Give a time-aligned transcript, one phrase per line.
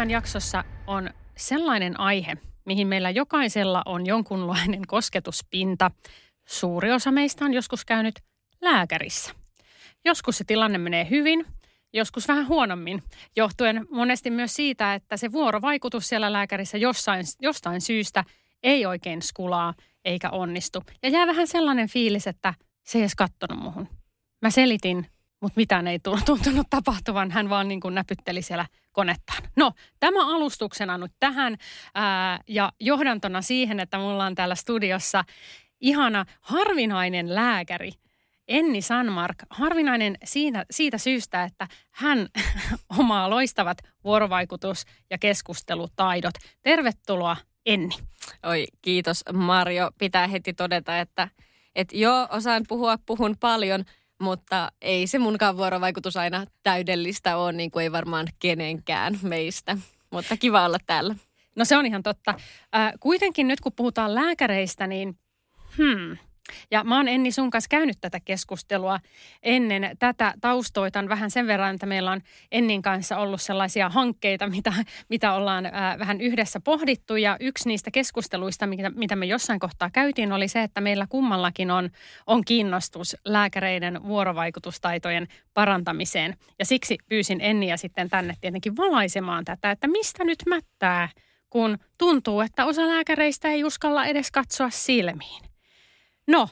[0.00, 2.36] Päivän jaksossa on sellainen aihe,
[2.66, 5.90] mihin meillä jokaisella on jonkunlainen kosketuspinta.
[6.48, 8.14] Suuri osa meistä on joskus käynyt
[8.60, 9.34] lääkärissä.
[10.04, 11.46] Joskus se tilanne menee hyvin,
[11.92, 13.02] joskus vähän huonommin,
[13.36, 18.24] johtuen monesti myös siitä, että se vuorovaikutus siellä lääkärissä jossain, jostain syystä
[18.62, 20.82] ei oikein skulaa eikä onnistu.
[21.02, 22.54] Ja jää vähän sellainen fiilis, että
[22.84, 23.88] se ei edes kattonut muhun.
[24.42, 25.06] Mä selitin
[25.40, 27.30] mutta mitään ei tuntunut tapahtuvan.
[27.30, 29.42] Hän vaan niin kuin näpytteli siellä konettaan.
[29.56, 31.56] No, tämä alustuksena nyt tähän
[31.94, 35.24] ää, ja johdantona siihen, että mulla on täällä studiossa
[35.80, 37.92] ihana harvinainen lääkäri,
[38.48, 42.28] Enni Sanmark, harvinainen siitä, siitä syystä, että hän
[42.98, 46.34] omaa loistavat vuorovaikutus- ja keskustelutaidot.
[46.62, 47.36] Tervetuloa
[47.66, 47.94] Enni.
[48.42, 49.90] Oi, kiitos Marjo.
[49.98, 51.28] Pitää heti todeta, että,
[51.74, 53.84] että joo, osaan puhua, puhun paljon–
[54.20, 59.76] mutta ei se munkaan vuorovaikutus aina täydellistä ole, niin kuin ei varmaan kenenkään meistä.
[60.10, 61.14] Mutta kiva olla täällä.
[61.56, 62.34] No se on ihan totta.
[62.74, 65.18] Äh, kuitenkin nyt kun puhutaan lääkäreistä, niin
[65.78, 66.16] hmm,
[66.70, 69.00] ja mä oon Enni sun kanssa käynyt tätä keskustelua
[69.42, 70.34] ennen tätä.
[70.40, 72.20] Taustoitan vähän sen verran, että meillä on
[72.52, 74.72] Ennin kanssa ollut sellaisia hankkeita, mitä,
[75.08, 77.16] mitä ollaan äh, vähän yhdessä pohdittu.
[77.16, 81.70] Ja yksi niistä keskusteluista, mitä, mitä me jossain kohtaa käytiin, oli se, että meillä kummallakin
[81.70, 81.90] on,
[82.26, 86.36] on kiinnostus lääkäreiden vuorovaikutustaitojen parantamiseen.
[86.58, 91.08] Ja siksi pyysin Enniä sitten tänne tietenkin valaisemaan tätä, että mistä nyt mättää,
[91.50, 95.49] kun tuntuu, että osa lääkäreistä ei uskalla edes katsoa silmiin.
[96.30, 96.48] No,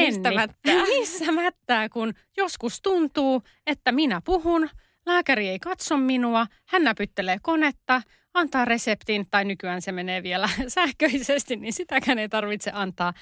[0.00, 0.74] Mistä mättää?
[0.86, 4.68] Missä mättää, kun joskus tuntuu, että minä puhun,
[5.06, 8.02] lääkäri ei katso minua, hän näpyttelee konetta,
[8.34, 13.12] antaa reseptin, tai nykyään se menee vielä sähköisesti, niin sitäkään ei tarvitse antaa.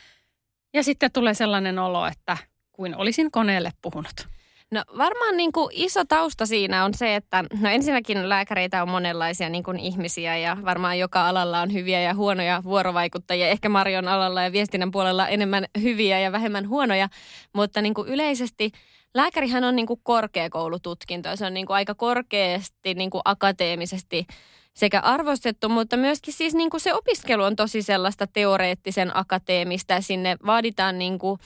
[0.74, 2.36] Ja sitten tulee sellainen olo, että
[2.72, 4.35] kuin olisin koneelle puhunut.
[4.70, 9.48] No varmaan niin kuin iso tausta siinä on se, että no ensinnäkin lääkäreitä on monenlaisia
[9.48, 13.48] niin kuin ihmisiä ja varmaan joka alalla on hyviä ja huonoja vuorovaikuttajia.
[13.48, 17.08] Ehkä Marion alalla ja viestinnän puolella enemmän hyviä ja vähemmän huonoja,
[17.52, 18.70] mutta niin kuin yleisesti
[19.14, 21.36] lääkärihän on niin kuin korkeakoulututkinto.
[21.36, 24.26] Se on niin kuin aika korkeasti niin kuin akateemisesti
[24.74, 30.00] sekä arvostettu, mutta myöskin siis niin kuin se opiskelu on tosi sellaista teoreettisen akateemista ja
[30.00, 31.40] sinne vaaditaan niin kuin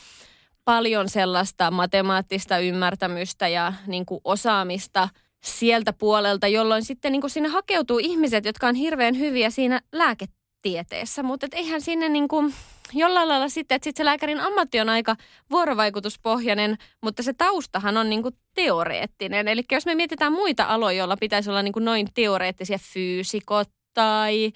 [0.70, 5.08] paljon sellaista matemaattista ymmärtämystä ja niin kuin osaamista
[5.42, 11.22] sieltä puolelta, jolloin sitten niin kuin sinne hakeutuu ihmiset, jotka on hirveän hyviä siinä lääketieteessä.
[11.22, 12.54] Mutta eihän sinne niin kuin,
[12.92, 15.16] jollain lailla sitten, että sitten se lääkärin ammatti on aika
[15.50, 19.48] vuorovaikutuspohjainen, mutta se taustahan on niin kuin teoreettinen.
[19.48, 24.52] Eli jos me mietitään muita aloja, joilla pitäisi olla niin kuin noin teoreettisia fyysikot tai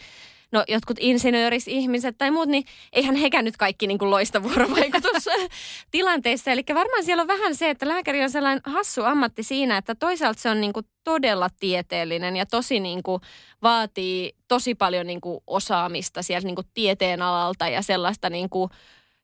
[0.54, 5.24] no jotkut insinöörisihmiset tai muut, niin eihän hekään nyt kaikki niin kuin loista vuorovaikutus
[5.90, 6.50] tilanteissa.
[6.50, 10.40] Eli varmaan siellä on vähän se, että lääkäri on sellainen hassu ammatti siinä, että toisaalta
[10.40, 13.20] se on niin kuin todella tieteellinen ja tosi niin kuin
[13.62, 18.70] vaatii tosi paljon niin kuin osaamista sieltä niin kuin tieteen alalta ja sellaista niin kuin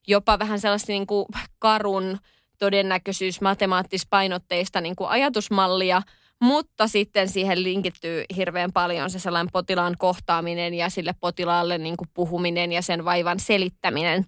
[0.08, 1.26] jopa vähän sellaista niin kuin
[1.58, 2.18] karun
[2.58, 6.02] todennäköisyys matemaattispainotteista niin kuin ajatusmallia–
[6.40, 12.08] mutta sitten siihen linkittyy hirveän paljon se sellainen potilaan kohtaaminen ja sille potilaalle niin kuin
[12.14, 14.26] puhuminen ja sen vaivan selittäminen.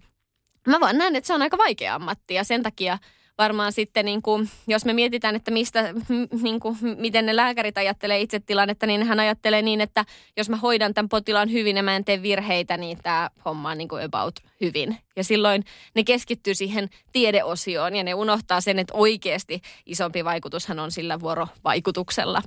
[0.67, 2.97] Mä vaan näen, että se on aika vaikea ammatti ja sen takia–
[3.37, 5.93] varmaan sitten, niin kuin, jos me mietitään, että mistä,
[6.41, 10.05] niin kuin, miten ne lääkärit ajattelee itse tilannetta, niin hän ajattelee niin, että
[10.37, 13.77] jos mä hoidan tämän potilaan hyvin ja mä en tee virheitä, niin tämä homma on
[13.77, 14.97] niin kuin about hyvin.
[15.15, 15.63] Ja silloin
[15.95, 22.41] ne keskittyy siihen tiedeosioon ja ne unohtaa sen, että oikeasti isompi vaikutushan on sillä vuorovaikutuksella.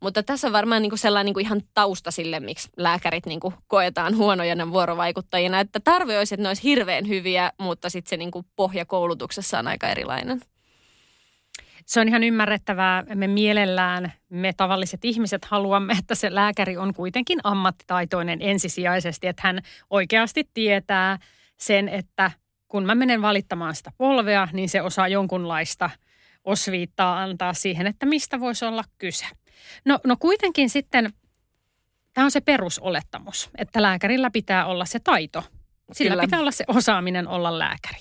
[0.00, 3.40] Mutta tässä on varmaan niin kuin sellainen niin kuin ihan tausta sille, miksi lääkärit niin
[3.40, 5.60] kuin koetaan huonoja vuorovaikuttajina.
[5.60, 9.58] Että tarve olisi, että ne olisi hirveän hyviä, mutta sitten se niin kuin pohja koulutuksessa
[9.58, 10.40] on aika erilainen.
[11.86, 13.04] Se on ihan ymmärrettävää.
[13.14, 19.58] Me mielellään, me tavalliset ihmiset haluamme, että se lääkäri on kuitenkin ammattitaitoinen ensisijaisesti, että hän
[19.90, 21.18] oikeasti tietää
[21.56, 22.30] sen, että
[22.68, 25.90] kun mä menen valittamaan sitä polvea, niin se osaa jonkunlaista
[26.44, 29.26] osviittaa antaa siihen, että mistä voisi olla kyse.
[29.84, 31.12] No, no kuitenkin sitten
[32.14, 35.44] tämä on se perusolettamus, että lääkärillä pitää olla se taito.
[35.92, 36.22] Sillä Kyllä.
[36.22, 37.98] pitää olla se osaaminen olla lääkäri.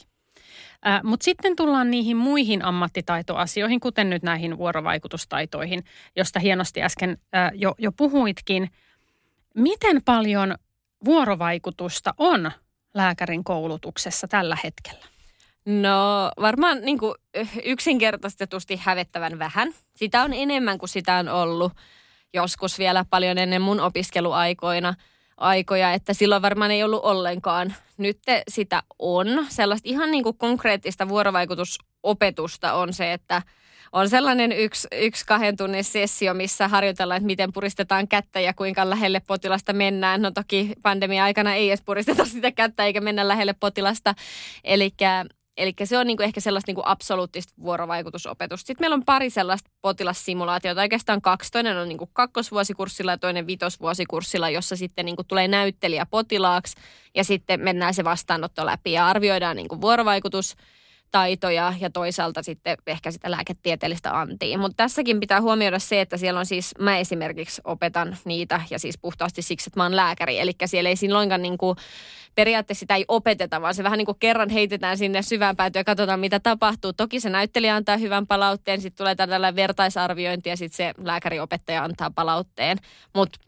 [1.03, 5.83] Mutta sitten tullaan niihin muihin ammattitaitoasioihin, kuten nyt näihin vuorovaikutustaitoihin,
[6.15, 8.71] josta hienosti äsken ää, jo, jo puhuitkin.
[9.55, 10.55] Miten paljon
[11.05, 12.51] vuorovaikutusta on
[12.93, 15.05] lääkärin koulutuksessa tällä hetkellä?
[15.65, 17.13] No varmaan niin kuin
[17.63, 19.73] yksinkertaistetusti hävettävän vähän.
[19.95, 21.73] Sitä on enemmän kuin sitä on ollut
[22.33, 24.93] joskus vielä paljon ennen mun opiskeluaikoina
[25.37, 27.75] aikoja, että silloin varmaan ei ollut ollenkaan.
[27.97, 29.27] Nyt sitä on.
[29.49, 33.41] Sellaista ihan niin kuin konkreettista vuorovaikutusopetusta on se, että
[33.91, 38.89] on sellainen yksi, yksi kahden tunnin sessio, missä harjoitellaan, että miten puristetaan kättä ja kuinka
[38.89, 40.21] lähelle potilasta mennään.
[40.21, 44.13] No toki pandemia-aikana ei edes puristeta sitä kättä eikä mennä lähelle potilasta.
[44.63, 44.91] Eli
[45.57, 48.67] Eli se on niinku ehkä sellaista niinku absoluuttista vuorovaikutusopetusta.
[48.67, 51.51] Sitten meillä on pari sellaista potilassimulaatiota, oikeastaan kaksi.
[51.51, 56.77] Toinen on niinku kakkosvuosikurssilla ja toinen vitosvuosikurssilla, jossa sitten niinku tulee näyttelijä potilaaksi
[57.15, 60.55] ja sitten mennään se vastaanotto läpi ja arvioidaan niinku vuorovaikutus
[61.13, 64.57] taitoja ja toisaalta sitten ehkä sitä lääketieteellistä antia.
[64.57, 68.97] Mutta tässäkin pitää huomioida se, että siellä on siis, mä esimerkiksi opetan niitä ja siis
[68.97, 70.39] puhtaasti siksi, että mä oon lääkäri.
[70.39, 71.77] Eli siellä ei silloinkaan niin kuin,
[72.35, 75.83] periaatteessa sitä ei opeteta, vaan se vähän niin kuin kerran heitetään sinne syvään päätyä ja
[75.83, 76.93] katsotaan, mitä tapahtuu.
[76.93, 82.11] Toki se näyttelijä antaa hyvän palautteen, sitten tulee tällainen vertaisarviointi ja sitten se lääkäriopettaja antaa
[82.11, 82.77] palautteen.
[83.15, 83.39] Mutta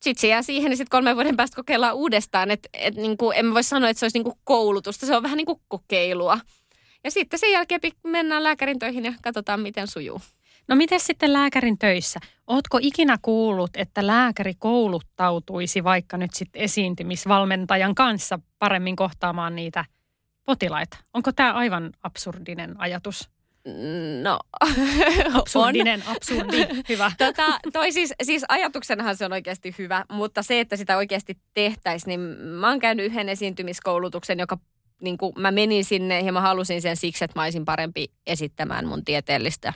[0.00, 2.50] sitten se jää siihen, niin sitten kolmen vuoden päästä kokeillaan uudestaan.
[2.50, 5.36] Että et, niin en voi sanoa, että se olisi niin kuin koulutusta, se on vähän
[5.36, 6.38] niin kuin kokeilua.
[7.04, 10.20] Ja sitten sen jälkeen mennään lääkärin töihin ja katsotaan, miten sujuu.
[10.68, 12.20] No miten sitten lääkärin töissä?
[12.46, 19.84] Ootko ikinä kuullut, että lääkäri kouluttautuisi vaikka nyt sitten esiintymisvalmentajan kanssa paremmin kohtaamaan niitä
[20.44, 20.96] potilaita?
[21.14, 23.30] Onko tämä aivan absurdinen ajatus?
[24.22, 24.40] No,
[25.40, 26.16] absurdinen, on.
[26.16, 27.12] absurdi, hyvä.
[27.18, 32.08] Tota, toi siis, siis ajatuksenahan se on oikeasti hyvä, mutta se, että sitä oikeasti tehtäisiin,
[32.08, 34.58] niin mä oon käynyt yhden esiintymiskoulutuksen, joka
[35.00, 38.86] niin kuin mä menin sinne ja mä halusin sen siksi, että mä olisin parempi esittämään
[38.86, 39.72] mun tieteellistä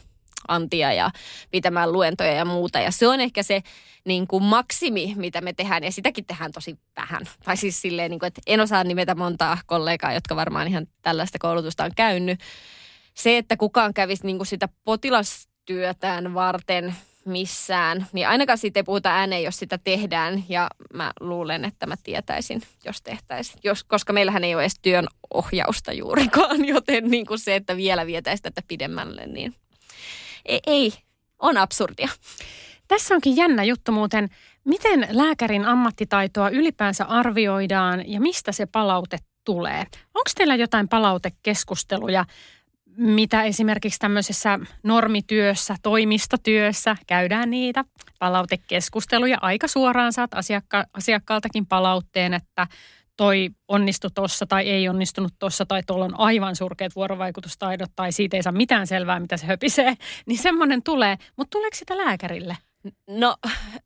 [0.48, 1.10] antia ja
[1.50, 2.80] pitämään luentoja ja muuta.
[2.80, 3.62] Ja se on ehkä se
[4.04, 7.22] niin kuin maksimi, mitä me tehdään, ja sitäkin tehdään tosi vähän.
[7.44, 11.38] Tai siis silleen, niin kuin, että en osaa nimetä montaa kollegaa, jotka varmaan ihan tällaista
[11.38, 12.40] koulutusta on käynyt.
[13.14, 16.94] Se, että kukaan kävisi niin kuin sitä potilastyötään varten
[17.28, 20.44] missään, niin ainakaan siitä ei puhuta ääneen, jos sitä tehdään.
[20.48, 23.58] Ja mä luulen, että mä tietäisin, jos tehtäisiin.
[23.64, 28.06] Jos, koska meillähän ei ole edes työn ohjausta juurikaan, joten niin kuin se, että vielä
[28.06, 29.54] vietäisi tätä pidemmälle, niin
[30.46, 30.92] ei, ei
[31.38, 32.08] on absurdia.
[32.88, 34.28] Tässä onkin jännä juttu muuten.
[34.64, 39.86] Miten lääkärin ammattitaitoa ylipäänsä arvioidaan ja mistä se palaute tulee?
[40.14, 42.24] Onko teillä jotain palautekeskusteluja
[42.98, 47.84] mitä esimerkiksi tämmöisessä normityössä, toimistotyössä käydään niitä
[48.18, 49.38] palautekeskusteluja.
[49.40, 52.66] Aika suoraan saat asiakka- asiakkaaltakin palautteen, että
[53.16, 58.36] toi onnistu tuossa tai ei onnistunut tuossa tai tuolla on aivan surkeat vuorovaikutustaidot tai siitä
[58.36, 59.94] ei saa mitään selvää, mitä se höpisee.
[60.26, 62.56] Niin semmoinen tulee, mutta tuleeko sitä lääkärille?
[63.10, 63.36] No,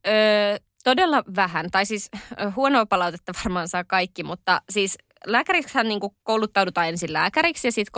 [0.07, 1.71] öö, todella vähän.
[1.71, 2.09] Tai siis
[2.55, 4.97] huonoa palautetta varmaan saa kaikki, mutta siis
[5.27, 7.93] lääkäriksi niin kouluttaudutaan ensin lääkäriksi ja sitten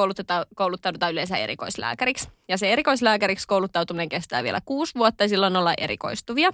[0.55, 2.29] kouluttaudutaan yleensä erikoislääkäriksi.
[2.47, 6.51] Ja se erikoislääkäriksi kouluttautuminen kestää vielä kuusi vuotta ja silloin ollaan erikoistuvia.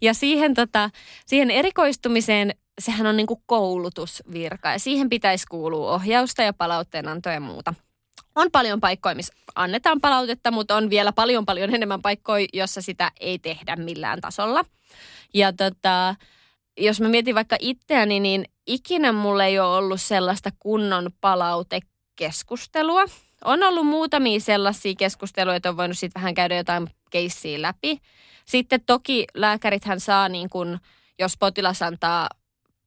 [0.00, 0.90] Ja siihen, tota,
[1.26, 7.74] siihen erikoistumiseen sehän on niin koulutusvirka ja siihen pitäisi kuulua ohjausta ja palautteenantoa ja muuta.
[8.34, 13.12] On paljon paikkoja, missä annetaan palautetta, mutta on vielä paljon paljon enemmän paikkoja, jossa sitä
[13.20, 14.64] ei tehdä millään tasolla.
[15.34, 16.14] Ja tota,
[16.78, 23.04] jos mä mietin vaikka itseäni, niin ikinä mulla ei ole ollut sellaista kunnon palautekeskustelua.
[23.44, 27.98] On ollut muutamia sellaisia keskusteluja, että on voinut sitten vähän käydä jotain keissiä läpi.
[28.44, 30.78] Sitten toki lääkärithän saa, niin kun,
[31.18, 32.28] jos potilas antaa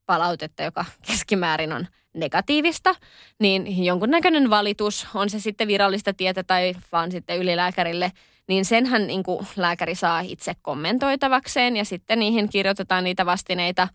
[0.05, 2.95] palautetta, joka keskimäärin on negatiivista,
[3.39, 8.11] niin jonkunnäköinen valitus, on se sitten virallista tietä tai vaan sitten ylilääkärille,
[8.51, 13.87] niin senhän niin kuin lääkäri saa itse kommentoitavakseen ja sitten niihin kirjoitetaan niitä vastineita.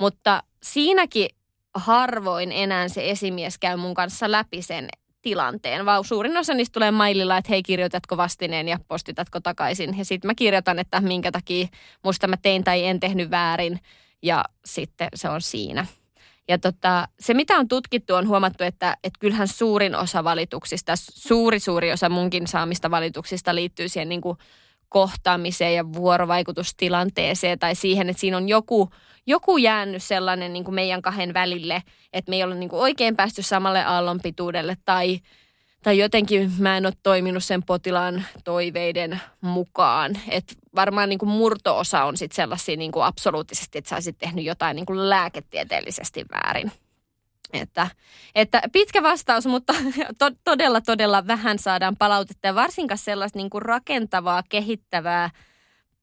[0.00, 1.28] Mutta siinäkin
[1.74, 4.88] harvoin enää se esimies käy mun kanssa läpi sen
[5.22, 9.98] tilanteen, vaan suurin osa niistä tulee maililla, että hei kirjoitatko vastineen ja postitatko takaisin.
[9.98, 11.66] Ja sitten mä kirjoitan, että minkä takia
[12.04, 13.80] musta mä tein tai en tehnyt väärin
[14.22, 15.86] ja sitten se on siinä.
[16.48, 21.60] Ja tota, se, mitä on tutkittu, on huomattu, että, että kyllähän suurin osa valituksista, suuri
[21.60, 24.38] suuri osa munkin saamista valituksista liittyy siihen niin kuin
[24.88, 28.90] kohtaamiseen ja vuorovaikutustilanteeseen tai siihen, että siinä on joku,
[29.26, 31.82] joku jäänyt sellainen niin kuin meidän kahden välille,
[32.12, 35.18] että me ei ole niin kuin oikein päästy samalle aallonpituudelle tai–
[35.82, 40.18] tai jotenkin mä en ole toiminut sen potilaan toiveiden mukaan.
[40.28, 44.44] Et varmaan niin kuin murto-osa on sitten sellaisia niin kuin absoluuttisesti, että sä olisit tehnyt
[44.44, 46.72] jotain niin kuin lääketieteellisesti väärin.
[47.52, 47.88] Että,
[48.34, 49.74] että pitkä vastaus, mutta
[50.18, 55.30] to, todella, todella vähän saadaan palautetta ja varsinkaan sellaista niin kuin rakentavaa, kehittävää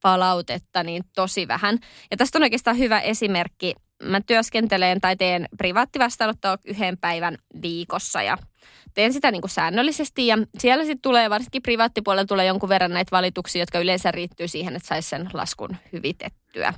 [0.02, 1.78] palautetta niin tosi vähän.
[2.12, 3.76] Ja tästä on oikeastaan hyvä esimerkki.
[4.04, 8.38] Mä työskentelen tai teen privaattivastaanottoa yhden päivän viikossa ja
[8.94, 13.12] teen sitä niin kuin säännöllisesti ja siellä sitten tulee, varsinkin privaattipuolella tulee jonkun verran näitä
[13.12, 16.74] valituksia, jotka yleensä riittyy siihen, että saisi sen laskun hyvitettyä.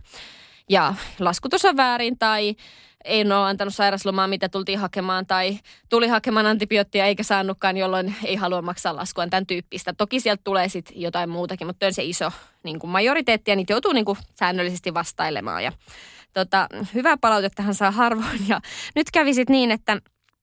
[0.69, 2.55] Ja laskutus on väärin tai
[3.03, 5.59] ei ole antanut sairaslomaa, mitä tultiin hakemaan, tai
[5.89, 9.93] tuli hakemaan antibioottia eikä saanutkaan, jolloin ei halua maksaa laskua, tämän tyyppistä.
[9.93, 12.31] Toki sieltä tulee sitten jotain muutakin, mutta on se iso
[12.63, 15.63] niin kuin majoriteetti, ja niitä joutuu niin kuin säännöllisesti vastailemaan.
[15.63, 15.71] Ja,
[16.33, 18.61] tota, hyvää palautettahan saa harvoin, ja
[18.95, 19.97] nyt kävi sitten niin, että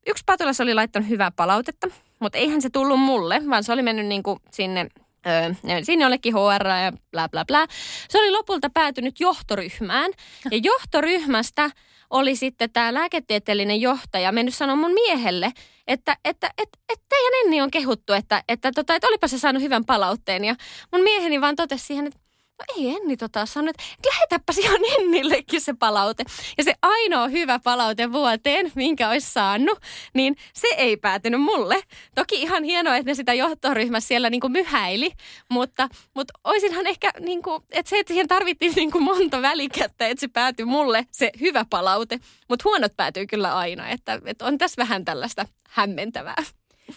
[0.06, 1.88] yksi potilas oli laittanut hyvää palautetta,
[2.20, 4.86] mutta eihän se tullut mulle, vaan se oli mennyt niin kuin sinne
[5.26, 7.66] Öö, sinne jollekin HR ja bla bla bla.
[8.08, 10.10] Se oli lopulta päätynyt johtoryhmään.
[10.50, 11.70] Ja johtoryhmästä
[12.10, 15.52] oli sitten tämä lääketieteellinen johtaja mennyt sanoa mun miehelle,
[15.86, 19.62] että, että, että, että teidän Enni on kehuttu, että, että, tota, että olipa se saanut
[19.62, 20.44] hyvän palautteen.
[20.44, 20.54] Ja
[20.92, 22.20] mun mieheni vaan totesi siihen, että
[22.58, 26.24] no ei Enni tota sanonut, että lähetäpäs ihan Ennillekin se palaute.
[26.58, 29.78] Ja se ainoa hyvä palaute vuoteen, minkä olisi saanut,
[30.14, 31.82] niin se ei päätynyt mulle.
[32.14, 35.10] Toki ihan hienoa, että ne sitä johtoryhmässä siellä niin kuin myhäili,
[35.50, 40.06] mutta, mutta olisinhan ehkä, niin kuin, että se, että siihen tarvittiin niin kuin monta välikättä,
[40.06, 42.18] että se päätyi mulle, se hyvä palaute.
[42.48, 46.42] Mutta huonot päätyy kyllä aina, että, että on tässä vähän tällaista hämmentävää.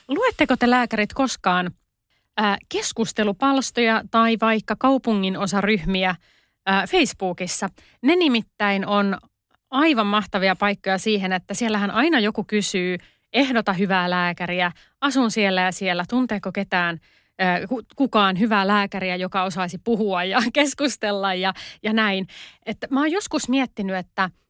[0.08, 1.72] Luetteko te lääkärit koskaan
[2.70, 6.16] keskustelupalstoja tai vaikka kaupungin osaryhmiä
[6.90, 7.70] Facebookissa.
[8.02, 9.18] Ne nimittäin on
[9.72, 12.98] aivan mahtavia paikkoja siihen, että siellähän aina joku kysyy,
[13.34, 14.72] ehdota hyvää lääkäriä,
[15.02, 17.00] asun siellä ja siellä, tunteeko ketään
[17.96, 22.28] kukaan hyvää lääkäriä, joka osaisi puhua ja keskustella ja, ja näin.
[22.66, 24.30] Että mä oon joskus miettinyt, että–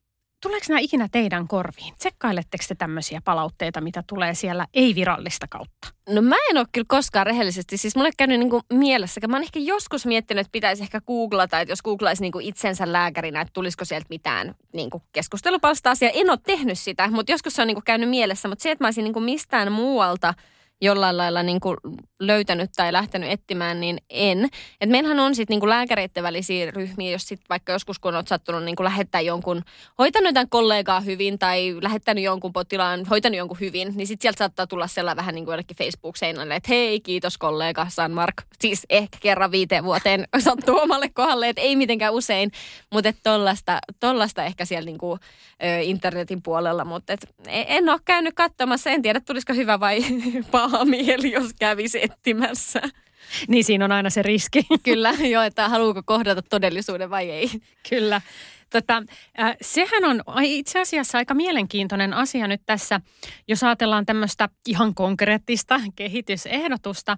[0.42, 1.94] Tuleeko nämä ikinä teidän korviin?
[1.98, 5.88] Tsekkailetteko te tämmöisiä palautteita, mitä tulee siellä ei-virallista kautta?
[6.10, 7.78] No mä en ole kyllä koskaan rehellisesti.
[7.78, 11.72] Siis mulle käynyt niinku mielessä, mä oon ehkä joskus miettinyt, että pitäisi ehkä googlata, että
[11.72, 16.12] jos googlaisi niinku itsensä lääkärinä, että tulisiko sieltä mitään niinku keskustelupalsta asiaa.
[16.14, 18.48] En ole tehnyt sitä, mutta joskus se on niinku käynyt mielessä.
[18.48, 20.34] Mutta se, että mä olisin niinku mistään muualta–
[20.82, 21.78] jollain lailla niin kuin
[22.20, 24.50] löytänyt tai lähtenyt etsimään, niin en.
[24.82, 28.64] Et meillähän on sitten niin lääkäreiden välisiä ryhmiä, jos sit vaikka joskus kun olet sattunut
[28.64, 29.62] niin kuin lähettää jonkun,
[30.00, 34.68] hoitanut jotain kollegaa hyvin tai lähettänyt jonkun potilaan, hoitanut jonkun hyvin, niin sitten sieltä saattaa
[34.68, 38.36] tulla sellainen vähän niin kuin jollekin Facebook-seinälle, että hei, kiitos kollega San Mark.
[38.60, 42.52] Siis ehkä kerran viiteen vuoteen sattuu omalle kohdalle, että ei mitenkään usein,
[42.94, 45.20] mutta tollasta, tollasta ehkä siellä niin kuin,
[45.64, 50.00] ö, internetin puolella, mutta et, e, en ole käynyt katsomassa, en tiedä tulisiko hyvä vai
[50.52, 52.82] paha paha mieli, jos kävisi etsimässä.
[53.48, 54.64] Niin siinä on aina se riski.
[54.84, 57.50] Kyllä, joo, että haluuko kohdata todellisuuden vai ei.
[57.90, 58.22] Kyllä.
[58.70, 59.04] Tota,
[59.40, 63.02] äh, sehän on itse asiassa aika mielenkiintoinen asia nyt tässä,
[63.48, 67.18] jos ajatellaan tämmöistä ihan konkreettista kehitysehdotusta.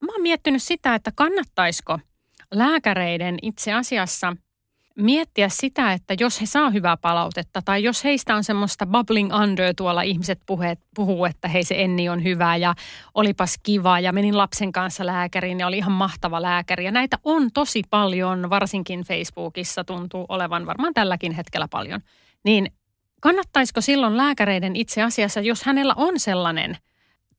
[0.00, 1.98] Mä oon miettinyt sitä, että kannattaisiko
[2.54, 4.36] lääkäreiden itse asiassa
[4.96, 9.74] miettiä sitä, että jos he saa hyvää palautetta tai jos heistä on semmoista bubbling under
[9.76, 12.74] tuolla ihmiset puheet, puhuu, että hei se Enni on hyvä ja
[13.14, 16.84] olipas kiva ja menin lapsen kanssa lääkäriin ja oli ihan mahtava lääkäri.
[16.84, 22.00] Ja näitä on tosi paljon, varsinkin Facebookissa tuntuu olevan varmaan tälläkin hetkellä paljon.
[22.44, 22.72] Niin
[23.20, 26.76] kannattaisiko silloin lääkäreiden itse asiassa, jos hänellä on sellainen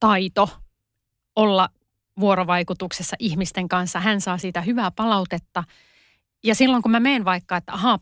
[0.00, 0.48] taito
[1.36, 1.68] olla
[2.20, 5.64] vuorovaikutuksessa ihmisten kanssa, hän saa siitä hyvää palautetta–
[6.48, 7.98] ja silloin kun mä menen vaikka, että ahaa,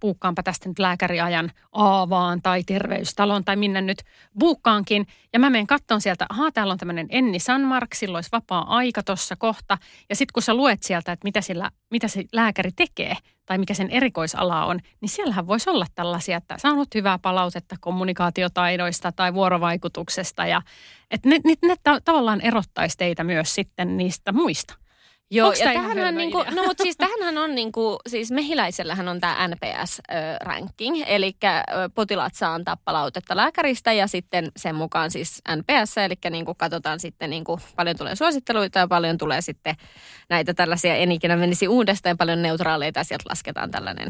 [0.00, 3.98] buukkaanpa tästä nyt lääkäriajan Aavaan tai terveystalon tai minne nyt
[4.38, 5.06] buukkaankin.
[5.32, 9.02] Ja mä menen kattoon sieltä, ahaa, täällä on tämmöinen Enni Sanmark, silloin olisi vapaa aika
[9.02, 9.78] tuossa kohta.
[10.08, 13.74] Ja sitten kun sä luet sieltä, että mitä, sillä, mitä se lääkäri tekee tai mikä
[13.74, 20.46] sen erikoisala on, niin siellähän voisi olla tällaisia, että saanut hyvää palautetta kommunikaatiotaidoista tai vuorovaikutuksesta.
[20.46, 20.62] Ja,
[21.10, 24.74] että ne, ne, ne tavallaan erottaisi teitä myös sitten niistä muista.
[25.30, 29.48] Joo, Onks ja tähänhän niinku, no mutta siis tähänhän on niinku, siis mehiläisellähän on tämä
[29.48, 31.36] NPS-ranking, eli
[31.94, 37.30] potilaat saa antaa palautetta lääkäristä ja sitten sen mukaan siis NPS, eli niinku katsotaan sitten
[37.30, 39.76] niinku paljon tulee suositteluita ja paljon tulee sitten
[40.28, 44.08] näitä tällaisia en ikinä menisi uudestaan ja paljon neutraaleita ja sieltä lasketaan tällainen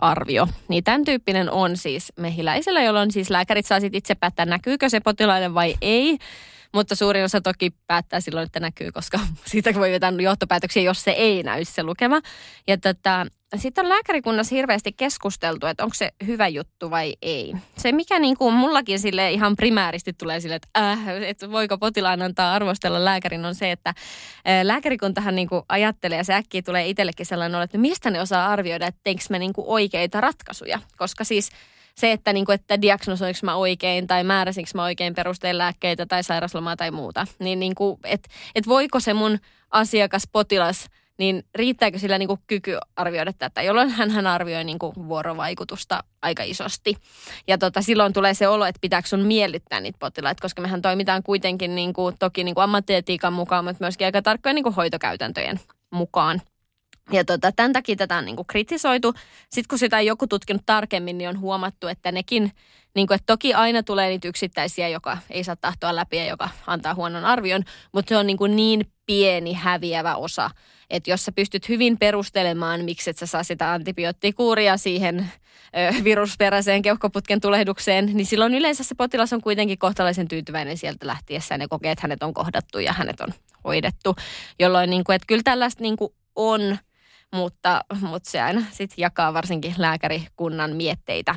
[0.00, 0.48] arvio.
[0.68, 5.00] Niin tämän tyyppinen on siis mehiläisellä, jolloin siis lääkärit saa sitten itse päättää näkyykö se
[5.00, 6.18] potilaiden vai ei.
[6.76, 11.10] Mutta suurin osa toki päättää silloin, että näkyy, koska siitä voi vetää johtopäätöksiä, jos se
[11.10, 12.20] ei näy se lukema.
[12.66, 17.54] Ja tota, sitten on lääkärikunnassa hirveästi keskusteltu, että onko se hyvä juttu vai ei.
[17.76, 22.22] Se mikä niin kuin mullakin sille ihan primääristi tulee sille, että, äh, että voiko potilaan
[22.22, 23.94] antaa arvostella lääkärin, on se, että äh,
[24.62, 28.86] lääkärikuntahan niin kuin ajattelee ja se äkkiä tulee itsellekin sellainen, että mistä ne osaa arvioida,
[28.86, 30.80] että teekö me niin kuin oikeita ratkaisuja.
[30.96, 31.50] Koska siis
[31.98, 36.22] se, että, niin kuin, että diagnosoinko mä oikein tai määräsinkö mä oikein perusteen lääkkeitä tai
[36.24, 37.26] sairaslomaa tai muuta.
[37.38, 39.38] Niin, niin kuin, että et voiko se mun
[39.70, 40.86] asiakas, potilas–
[41.18, 46.04] niin riittääkö sillä niin kuin kyky arvioida tätä, jolloin hän, hän arvioi niin kuin vuorovaikutusta
[46.22, 46.96] aika isosti.
[47.48, 51.22] Ja tota, silloin tulee se olo, että pitääkö sun miellyttää niitä potilaita, koska mehän toimitaan
[51.22, 55.60] kuitenkin niin kuin, toki niin kuin ammattietiikan mukaan, mutta myöskin aika tarkkojen niin kuin hoitokäytäntöjen
[55.90, 56.42] mukaan.
[57.12, 59.14] Ja tota, tämän takia tätä on niin kuin kritisoitu.
[59.50, 62.52] Sitten kun sitä on joku tutkinut tarkemmin, niin on huomattu, että nekin,
[62.94, 66.48] niin kuin, että toki aina tulee niitä yksittäisiä, joka ei saa tahtoa läpi ja joka
[66.66, 70.50] antaa huonon arvion, mutta se on niin, kuin niin pieni häviävä osa,
[70.90, 75.30] että jos sä pystyt hyvin perustelemaan, miksi et sä saa sitä antibioottikuuria siihen
[76.00, 81.60] ö, virusperäiseen keuhkoputken tulehdukseen, niin silloin yleensä se potilas on kuitenkin kohtalaisen tyytyväinen sieltä lähtiessään
[81.60, 83.28] ja kokee, että hänet on kohdattu ja hänet on
[83.64, 84.16] hoidettu.
[84.58, 86.78] Jolloin niin kuin, että kyllä tällaista niin kuin on,
[87.34, 91.34] mutta, mutta se aina sitten jakaa varsinkin lääkärikunnan mietteitä.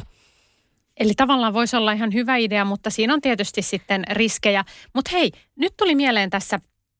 [0.99, 4.65] Eli tavallaan voisi olla ihan hyvä idea, mutta siinä on tietysti sitten riskejä.
[4.93, 6.59] Mutta hei, nyt tuli mieleen tässä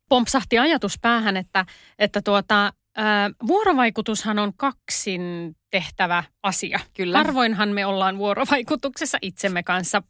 [0.10, 1.65] pompsahti ajatus päähän, että,
[2.00, 6.79] että tuota, ää, vuorovaikutushan on kaksin tehtävä asia.
[6.93, 7.17] Kyllä.
[7.17, 10.03] Harvoinhan me ollaan vuorovaikutuksessa itsemme kanssa.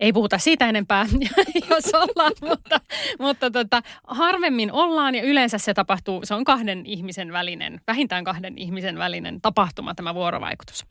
[0.00, 1.06] Ei puhuta siitä enempää,
[1.70, 2.80] jos ollaan, mutta,
[3.18, 8.58] mutta tota, harvemmin ollaan ja yleensä se tapahtuu, se on kahden ihmisen välinen, vähintään kahden
[8.58, 10.86] ihmisen välinen tapahtuma tämä vuorovaikutus.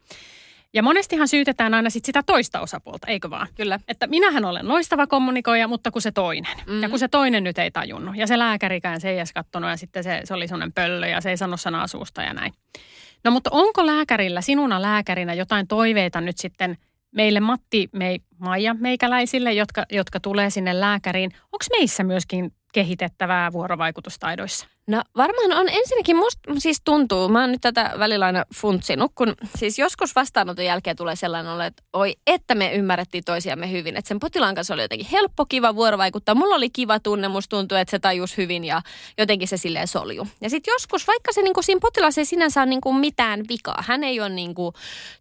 [0.74, 3.48] Ja monestihan syytetään aina sit sitä toista osapuolta, eikö vaan?
[3.56, 3.80] Kyllä.
[3.88, 6.58] Että minähän olen loistava kommunikoija, mutta kun se toinen.
[6.58, 6.84] Mm-hmm.
[6.84, 8.16] Ja kun se toinen nyt ei tajunnut.
[8.16, 11.22] Ja se lääkärikään se ei edes kattonut ja sitten se, se oli sellainen pöllö ja
[11.22, 12.54] se ei sano sanaa suusta ja näin.
[13.24, 16.78] No mutta onko lääkärillä, sinuna lääkärinä jotain toiveita nyt sitten
[17.14, 21.32] meille Matti, me, Maija meikäläisille, jotka, jotka tulee sinne lääkäriin?
[21.44, 24.68] Onko meissä myöskin kehitettävää vuorovaikutustaidoissa?
[24.88, 29.36] No varmaan on ensinnäkin musta siis tuntuu, mä oon nyt tätä välillä aina funtsinut, kun
[29.58, 33.98] siis joskus vastaanoton jälkeen tulee sellainen olo, että oi, että me ymmärrettiin toisiamme hyvin.
[33.98, 36.36] Että sen potilaan kanssa oli jotenkin helppo, kiva vuorovaikuttaa.
[36.36, 38.82] Mulla oli kiva tunne, musta tuntui, että se tajus hyvin ja
[39.18, 40.28] jotenkin se silleen solju.
[40.42, 44.04] Ja sitten joskus, vaikka se niinku siinä potilaassa ei sinänsä ole niinku mitään vikaa, hän
[44.04, 44.74] ei ole niinku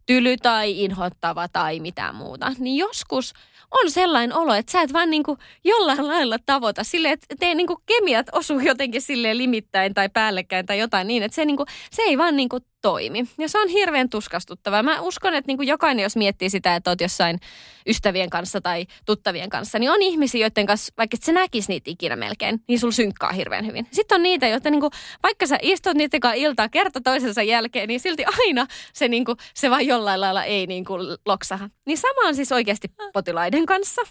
[0.06, 3.32] tyly tai inhottava tai mitään muuta, niin joskus
[3.72, 6.84] on sellainen olo, että sä et vaan niinku jollain lailla tavoita.
[6.84, 11.34] Silleen, että teidän niinku kemiat osuu jotenkin silleen limittäin tai päällekkäin tai jotain niin, että
[11.34, 13.24] se, niinku, se ei vaan niinku toimi.
[13.38, 14.82] Ja se on hirveän tuskastuttavaa.
[14.82, 17.40] Mä uskon, että niinku jokainen, jos miettii sitä, että oot jossain
[17.86, 21.90] ystävien kanssa tai tuttavien kanssa, niin on ihmisiä, joiden kanssa, vaikka et sä näkis niitä
[21.90, 23.86] ikinä melkein, niin sul synkkaa hirveän hyvin.
[23.90, 24.90] Sitten on niitä, joita niinku,
[25.22, 29.70] vaikka sä istut niiden kanssa iltaa kerta toisensa jälkeen, niin silti aina se, niinku, se
[29.70, 30.94] vaan jollain lailla ei niinku
[31.26, 31.70] loksaha.
[31.86, 34.02] Niin sama on siis oikeasti potilaiden kanssa.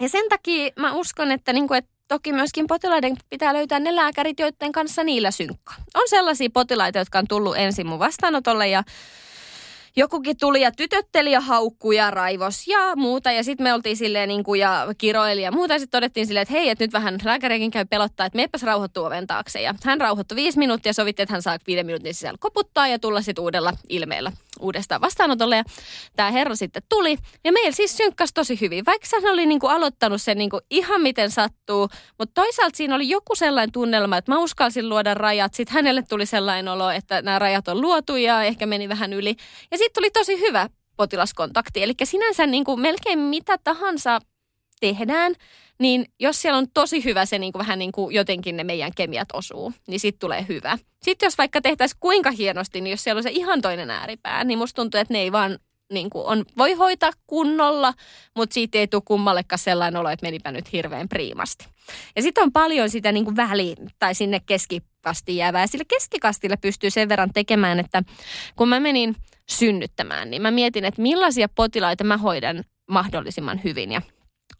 [0.00, 4.40] Ja sen takia mä uskon, että, niinku, että toki myöskin potilaiden pitää löytää ne lääkärit,
[4.40, 5.76] joiden kanssa niillä synkkaa.
[5.94, 8.82] On sellaisia potilaita, jotka on tullut ensin mun vastaanotolle ja
[9.96, 13.32] jokukin tuli ja tytötteli ja haukkui ja raivos ja muuta.
[13.32, 15.72] Ja sitten me oltiin silleen niin kuin ja kiroili ja muuta.
[15.72, 19.04] Ja sitten todettiin silleen, että hei, että nyt vähän lääkärikin käy pelottaa, että meepäs rauhoittuu
[19.04, 19.62] oven taakse.
[19.62, 22.98] Ja hän rauhoittui viisi minuuttia ja sovitti, että hän saa viiden minuutin sisällä koputtaa ja
[22.98, 25.56] tulla sitten uudella ilmeellä uudestaan vastaanotolle.
[25.56, 25.64] Ja
[26.16, 27.16] tämä herra sitten tuli.
[27.44, 31.30] Ja meillä siis synkkäsi tosi hyvin, vaikka hän oli niinku aloittanut sen niinku ihan miten
[31.30, 31.88] sattuu.
[32.18, 35.54] Mutta toisaalta siinä oli joku sellainen tunnelma, että mä uskalsin luoda rajat.
[35.54, 39.36] Sitten hänelle tuli sellainen olo, että nämä rajat on luotu ja ehkä meni vähän yli.
[39.70, 41.82] Ja sitten tuli tosi hyvä potilaskontakti.
[41.82, 44.20] Eli sinänsä niinku melkein mitä tahansa
[44.88, 45.34] tehdään,
[45.78, 48.92] niin jos siellä on tosi hyvä se niin kuin vähän niin kuin jotenkin ne meidän
[48.96, 50.78] kemiat osuu, niin sitten tulee hyvä.
[51.02, 54.58] Sitten jos vaikka tehtäisiin kuinka hienosti, niin jos siellä on se ihan toinen ääripää, niin
[54.58, 55.58] musta tuntuu, että ne ei vaan
[55.92, 57.94] niin kuin on, voi hoitaa kunnolla,
[58.36, 61.66] mutta siitä ei tule kummallekaan sellainen olo, että menipä nyt hirveän priimasti.
[62.16, 65.66] Ja sitten on paljon sitä niin kuin väliin tai sinne keskikastiin jäävää.
[65.66, 68.02] Sille keskikastille pystyy sen verran tekemään, että
[68.56, 69.16] kun mä menin
[69.48, 73.92] synnyttämään, niin mä mietin, että millaisia potilaita mä hoidan mahdollisimman hyvin.
[73.92, 74.02] Ja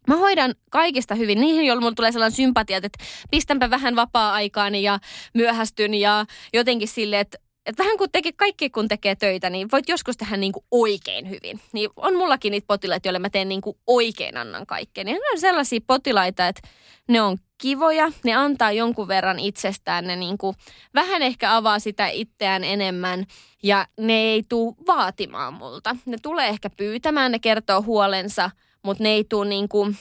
[0.09, 4.99] Mä hoidan kaikista hyvin niihin, joilla mulla tulee sellainen sympatia, että pistänpä vähän vapaa-aikaani ja
[5.35, 9.88] myöhästyn ja jotenkin silleen, että että vähän kun tekee, kaikki kun tekee töitä, niin voit
[9.88, 11.61] joskus tehdä niin kuin oikein hyvin.
[11.73, 15.05] Niin on mullakin niitä potilaita, joille mä teen niin kuin oikein annan kaikkea.
[15.05, 16.69] Niin ne on sellaisia potilaita, että
[17.09, 20.57] ne on kivoja, ne antaa jonkun verran itsestään, ne niin kuin
[20.95, 23.25] vähän ehkä avaa sitä itseään enemmän
[23.62, 25.97] ja ne ei tule vaatimaan multa.
[26.07, 28.51] Ne tulee ehkä pyytämään, ne kertoo huolensa–
[28.85, 29.92] mutta ne ei tule niinku,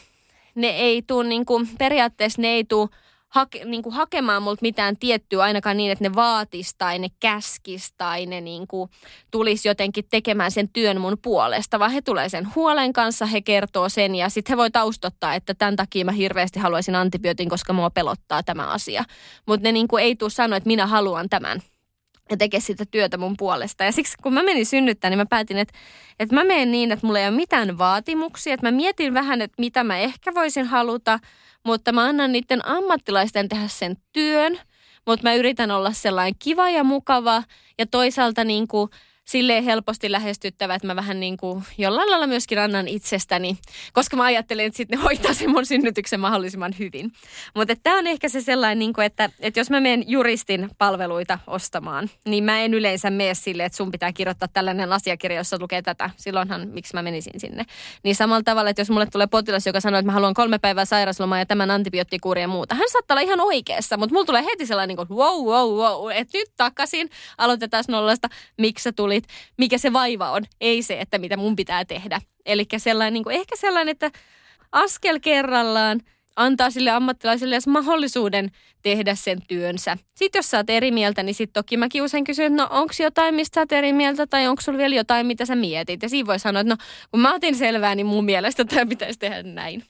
[0.55, 2.89] ne ei tuu niinku, periaatteessa ne ei tuu
[3.33, 8.25] hake, niinku hakemaan multa mitään tiettyä ainakaan niin, että ne vaatis tai ne käskis tai
[8.25, 8.89] ne niinku
[9.31, 13.89] tulisi jotenkin tekemään sen työn mun puolesta, vaan he tulee sen huolen kanssa, he kertoo
[13.89, 17.89] sen ja sitten he voi taustottaa, että tämän takia mä hirveästi haluaisin antibiootin, koska mua
[17.89, 19.03] pelottaa tämä asia.
[19.45, 21.61] Mutta ne niinku ei tule sanoa, että minä haluan tämän
[22.31, 23.83] ja tekee sitä työtä mun puolesta.
[23.83, 25.73] Ja siksi kun mä menin synnyttää, niin mä päätin, että,
[26.19, 28.53] että mä menen niin, että mulla ei ole mitään vaatimuksia.
[28.53, 31.19] Että mä mietin vähän, että mitä mä ehkä voisin haluta,
[31.65, 34.59] mutta mä annan niiden ammattilaisten tehdä sen työn.
[35.07, 37.43] Mutta mä yritän olla sellainen kiva ja mukava
[37.79, 38.89] ja toisaalta niin kuin–
[39.25, 43.57] silleen helposti lähestyttävä, että mä vähän niin kuin jollain lailla myöskin annan itsestäni,
[43.93, 47.11] koska mä ajattelen, että sitten ne hoitaa sen mun synnytyksen mahdollisimman hyvin.
[47.55, 51.39] Mutta tämä on ehkä se sellainen, niin kuin, että, että jos mä menen juristin palveluita
[51.47, 55.81] ostamaan, niin mä en yleensä mene silleen, että sun pitää kirjoittaa tällainen asiakirja, jossa lukee
[55.81, 56.09] tätä.
[56.15, 57.65] Silloinhan, miksi mä menisin sinne.
[58.03, 60.85] Niin samalla tavalla, että jos mulle tulee potilas, joka sanoo, että mä haluan kolme päivää
[60.85, 62.75] sairaslomaa ja tämän antibioottikuuri ja muuta.
[62.75, 66.11] Hän saattaa olla ihan oikeassa, mutta mulla tulee heti sellainen, niin kuin, wow, wow, wow,
[66.11, 70.99] että nyt takaisin, aloitetaan nollasta, miksi sä tuli olit, mikä se vaiva on, ei se,
[70.99, 72.21] että mitä mun pitää tehdä.
[72.45, 74.11] Eli sellainen, niin kuin, ehkä sellainen, että
[74.71, 75.99] askel kerrallaan
[76.35, 79.97] antaa sille ammattilaiselle edes mahdollisuuden tehdä sen työnsä.
[80.15, 82.93] Sitten jos sä oot eri mieltä, niin sitten toki mäkin usein kysyn, että no onko
[82.99, 86.03] jotain, mistä sä oot eri mieltä, tai onko sulla vielä jotain, mitä sä mietit.
[86.03, 86.77] Ja siinä voi sanoa, että no
[87.11, 89.83] kun mä otin selvää, niin mun mielestä tämä pitäisi tehdä näin.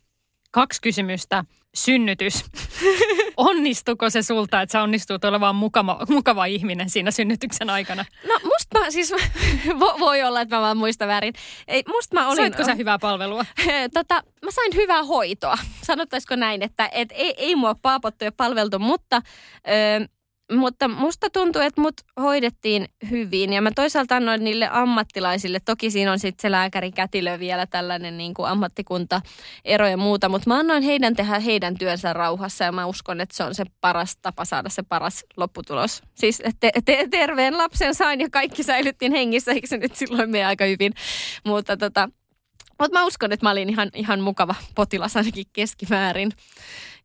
[0.52, 2.46] Kaksi kysymystä synnytys.
[3.38, 8.06] Onnistuko se sulta, että sä onnistut olemaan mukava, mukava ihminen siinä synnytyksen aikana?
[8.28, 9.14] No musta mä siis,
[10.00, 11.34] voi olla, että mä vaan muista väärin.
[11.68, 12.38] Ei, musta mä olin...
[12.38, 13.46] Saitko sä hyvää palvelua?
[13.94, 15.58] Tota, mä sain hyvää hoitoa.
[15.84, 19.22] Sanottaisiko näin, että et, ei, ei mua paapottu ja palveltu, mutta...
[19.68, 20.08] Ö,
[20.56, 23.54] mutta musta tuntuu, että mut hoidettiin hyvin.
[23.54, 28.34] Ja mä toisaalta annoin niille ammattilaisille, toki siinä on sitten se lääkärikätilö vielä tällainen niin
[28.34, 29.22] kuin ammattikunta
[29.66, 32.64] ero ja muuta, mutta mä annoin heidän tehdä heidän työnsä rauhassa.
[32.64, 36.02] Ja mä uskon, että se on se paras tapa saada se paras lopputulos.
[36.16, 40.46] Siis te, te, terveen lapsen sain ja kaikki säilyttiin hengissä, eikö se nyt silloin mene
[40.46, 40.94] aika hyvin,
[41.44, 42.10] mutta tota,
[42.80, 46.32] mutta mä uskon, että mä olin ihan, ihan mukava potilas ainakin keskimäärin.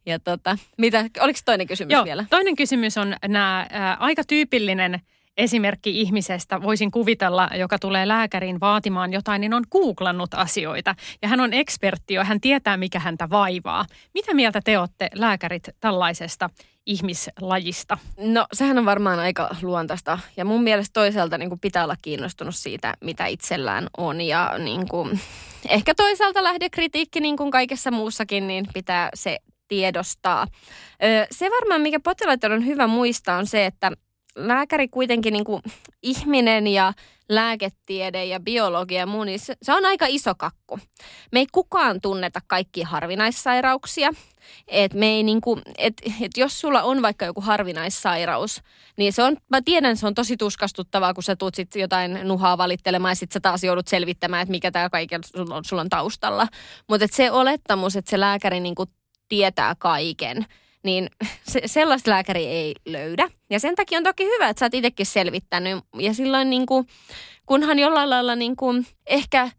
[0.08, 2.24] Ja tota, mitä, oliko toinen kysymys Joo, vielä?
[2.30, 3.66] toinen kysymys on nämä
[3.98, 5.00] aika tyypillinen
[5.36, 10.94] esimerkki ihmisestä, voisin kuvitella, joka tulee lääkäriin vaatimaan jotain, niin on googlannut asioita.
[11.22, 13.84] Ja hän on ekspertti jo, hän tietää, mikä häntä vaivaa.
[14.14, 16.50] Mitä mieltä te olette lääkärit tällaisesta
[16.86, 17.98] ihmislajista?
[18.20, 20.18] No sehän on varmaan aika luontaista.
[20.36, 24.20] Ja mun mielestä toisaalta niin kuin pitää olla kiinnostunut siitä, mitä itsellään on.
[24.20, 25.20] Ja niin kuin,
[25.68, 30.46] ehkä toisaalta lähdekritiikki, niin kuin kaikessa muussakin, niin pitää se tiedostaa.
[31.30, 33.92] Se varmaan, mikä potilaiden on hyvä muistaa, on se, että
[34.36, 35.62] lääkäri kuitenkin niin kuin
[36.02, 36.92] ihminen ja
[37.28, 40.78] lääketiede ja biologia ja muu, niin se, se on aika iso kakku.
[41.32, 44.10] Me ei kukaan tunneta kaikkia harvinaissairauksia.
[44.68, 48.62] Et me ei niin kuin, et, et jos sulla on vaikka joku harvinaissairaus,
[48.96, 52.58] niin se on, mä tiedän, se on tosi tuskastuttavaa, kun sä tuut sit jotain nuhaa
[52.58, 56.46] valittelemaan ja sit sä taas joudut selvittämään, että mikä täällä kaiken on, sulla on taustalla.
[56.88, 58.90] Mutta se olettamus, että se lääkäri niin kuin
[59.28, 60.46] tietää kaiken,
[60.82, 61.10] niin
[61.52, 63.28] se, sellaista lääkäri ei löydä.
[63.50, 65.84] Ja sen takia on toki hyvä, että sä oot itsekin selvittänyt.
[65.98, 66.86] Ja silloin niin kuin,
[67.46, 69.50] kunhan jollain lailla niin kuin, ehkä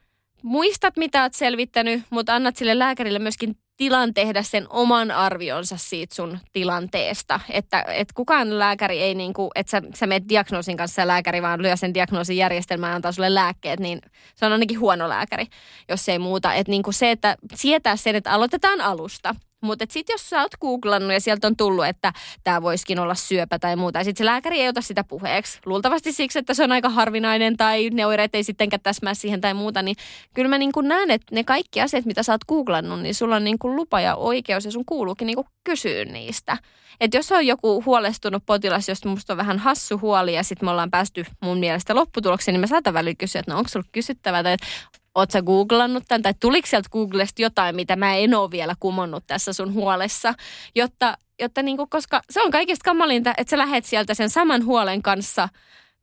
[0.44, 6.16] muistat, mitä oot selvittänyt, mutta annat sille lääkärille myöskin tilan tehdä sen oman arvionsa siitä
[6.16, 7.40] sun tilanteesta.
[7.50, 11.62] Että et kukaan lääkäri ei niin kuin, että sä, sä menet diagnoosin kanssa lääkäri vaan
[11.62, 14.02] lyö sen diagnoosin järjestelmään ja antaa sulle lääkkeet, niin
[14.36, 15.46] se on ainakin huono lääkäri,
[15.90, 16.54] jos ei muuta.
[16.54, 19.36] Että niin se, että sietää sen, että aloitetaan alusta.
[19.62, 22.14] Mutta sitten jos sä oot googlannut ja sieltä on tullut, että
[22.44, 25.60] tämä voisikin olla syöpä tai muuta, ja sitten se lääkäri ei ota sitä puheeksi.
[25.66, 29.54] Luultavasti siksi, että se on aika harvinainen tai ne oireet ei sittenkään täsmää siihen tai
[29.54, 29.96] muuta, niin
[30.34, 33.44] kyllä mä niin näen, että ne kaikki asiat, mitä sä oot googlannut, niin sulla on
[33.44, 36.58] niin kuin lupa ja oikeus ja sun kuuluukin niin kuin kysyä niistä.
[37.00, 40.72] Että jos on joku huolestunut potilas, josta musta on vähän hassu huoli ja sitten me
[40.72, 44.44] ollaan päästy mun mielestä lopputulokseen, niin mä saatan väliin kysyä, että no onko sulla kysyttävää
[44.44, 44.68] tai että
[45.16, 49.24] Oot sä googlannut tämän, tai tuliko sieltä Googlesta jotain, mitä mä en ole vielä kumonnut
[49.28, 50.34] tässä sun huolessa,
[50.76, 55.02] jotta, jotta niinku, koska se on kaikista kamalinta, että sä lähet sieltä sen saman huolen
[55.02, 55.50] kanssa,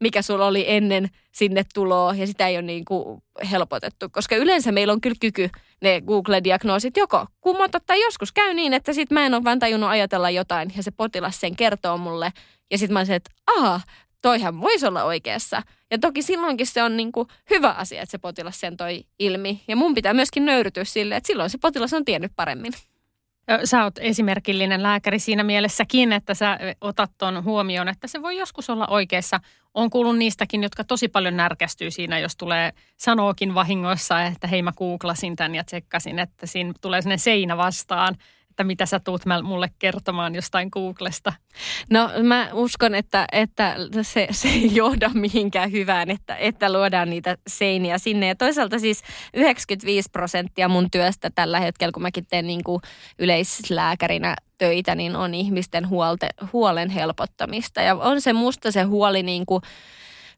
[0.00, 4.92] mikä sulla oli ennen sinne tuloa, ja sitä ei ole niinku helpotettu, koska yleensä meillä
[4.92, 5.50] on kyllä kyky
[5.82, 9.90] ne Google-diagnoosit joko kumota, tai joskus käy niin, että sit mä en ole vaan tajunnut
[9.90, 12.32] ajatella jotain, ja se potilas sen kertoo mulle,
[12.70, 13.84] ja sitten mä olisin, että aah,
[14.22, 15.62] toihan voisi olla oikeassa.
[15.90, 19.62] Ja toki silloinkin se on niin kuin hyvä asia, että se potilas sen toi ilmi.
[19.68, 22.72] Ja mun pitää myöskin nöyrytyä sille, että silloin se potilas on tiennyt paremmin.
[23.64, 28.70] Sä oot esimerkillinen lääkäri siinä mielessäkin, että sä otat ton huomioon, että se voi joskus
[28.70, 29.40] olla oikeassa.
[29.74, 34.72] On kuullut niistäkin, jotka tosi paljon närkästyy siinä, jos tulee sanookin vahingossa, että hei mä
[34.72, 38.16] googlasin tämän ja tsekkasin, että siinä tulee sinne seinä vastaan
[38.56, 41.32] että mitä sä tuut mulle kertomaan jostain Googlesta?
[41.90, 47.36] No mä uskon, että, että se, se ei johda mihinkään hyvään, että, että luodaan niitä
[47.46, 48.26] seiniä sinne.
[48.26, 49.02] Ja toisaalta siis
[49.34, 52.82] 95 prosenttia mun työstä tällä hetkellä, kun mäkin teen niin kuin
[53.18, 57.82] yleislääkärinä töitä, niin on ihmisten huolte, huolen helpottamista.
[57.82, 59.62] Ja on se musta se huoli niin kuin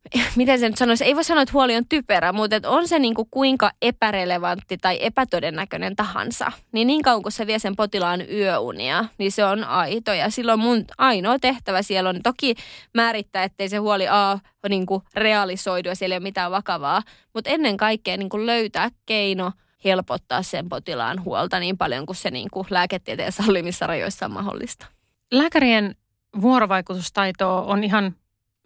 [0.36, 2.98] miten se nyt sanoisi, ei voi sanoa, että huoli on typerä, mutta että on se
[2.98, 8.30] niin kuin kuinka epärelevantti tai epätodennäköinen tahansa, niin niin kauan kuin se vie sen potilaan
[8.30, 10.12] yöunia, niin se on aito.
[10.12, 12.54] Ja silloin mun ainoa tehtävä siellä on toki
[12.94, 17.02] määrittää, ettei se huoli A niin kuin realisoidu ja siellä ei ole mitään vakavaa,
[17.34, 19.52] mutta ennen kaikkea niin kuin löytää keino
[19.84, 24.86] helpottaa sen potilaan huolta niin paljon kuin se niin kuin lääketieteen sallimissa rajoissa on mahdollista.
[25.32, 25.96] Lääkärien
[26.40, 28.14] vuorovaikutustaito on ihan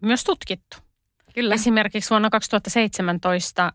[0.02, 0.76] myös tutkittu.
[1.34, 1.54] Kyllä.
[1.54, 3.72] Esimerkiksi vuonna 2017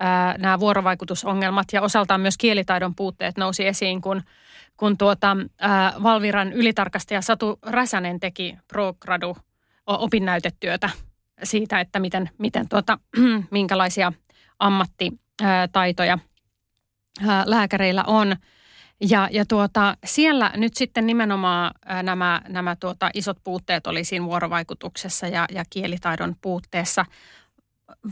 [0.00, 4.22] ää, nämä vuorovaikutusongelmat ja osaltaan myös kielitaidon puutteet nousi esiin, kun,
[4.76, 9.36] kun tuota, ää, Valviran ylitarkastaja Satu Räsänen teki ProGradu
[9.86, 10.90] opinnäytetyötä
[11.42, 12.98] siitä, että miten, miten tuota,
[13.50, 14.12] minkälaisia
[14.58, 16.18] ammattitaitoja
[17.46, 18.36] lääkäreillä on–
[19.10, 25.26] ja, ja tuota, siellä nyt sitten nimenomaan nämä, nämä tuota, isot puutteet oli siinä vuorovaikutuksessa
[25.26, 27.04] ja, ja kielitaidon puutteessa.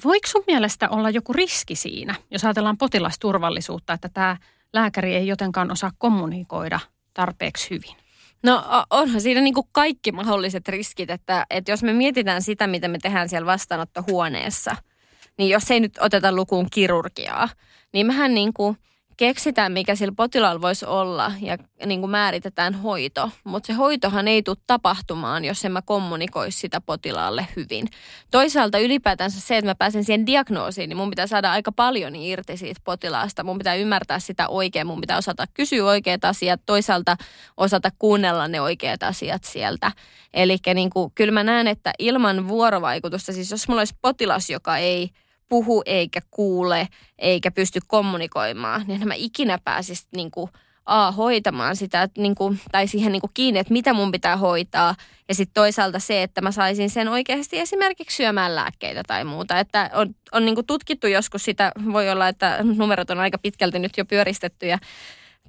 [0.04, 4.36] Voiko sun mielestä olla joku riski siinä, jos ajatellaan potilasturvallisuutta, että tämä
[4.72, 6.80] lääkäri ei jotenkaan osaa kommunikoida
[7.14, 7.96] tarpeeksi hyvin?
[8.42, 12.88] No onhan siinä niin kuin kaikki mahdolliset riskit, että, että jos me mietitään sitä, mitä
[12.88, 14.76] me tehdään siellä vastaanottohuoneessa,
[15.38, 17.48] niin jos ei nyt oteta lukuun kirurgiaa,
[17.92, 18.76] niin mehän niin kuin–
[19.20, 23.30] keksitään, mikä sillä potilaalla voisi olla ja niin kuin määritetään hoito.
[23.44, 27.88] Mutta se hoitohan ei tule tapahtumaan, jos en mä kommunikoisi sitä potilaalle hyvin.
[28.30, 32.56] Toisaalta ylipäätänsä se, että mä pääsen siihen diagnoosiin, niin mun pitää saada aika paljon irti
[32.56, 33.44] siitä potilaasta.
[33.44, 37.16] Mun pitää ymmärtää sitä oikein, mun pitää osata kysyä oikeat asiat, toisaalta
[37.56, 39.92] osata kuunnella ne oikeat asiat sieltä.
[40.34, 44.76] Eli niin kuin, kyllä mä näen, että ilman vuorovaikutusta, siis jos mulla olisi potilas, joka
[44.76, 45.10] ei–
[45.50, 50.50] puhu eikä kuule eikä pysty kommunikoimaan, niin mä ikinä pääsis niin kuin,
[50.86, 54.36] A, hoitamaan sitä, että, niin kuin, tai siihen niin kuin kiinni, että mitä mun pitää
[54.36, 54.94] hoitaa.
[55.28, 59.58] Ja sitten toisaalta se, että mä saisin sen oikeasti esimerkiksi syömään lääkkeitä tai muuta.
[59.58, 63.78] Että on, on niin kuin tutkittu joskus sitä, voi olla, että numerot on aika pitkälti
[63.78, 64.66] nyt jo pyöristetty.
[64.66, 64.78] Ja,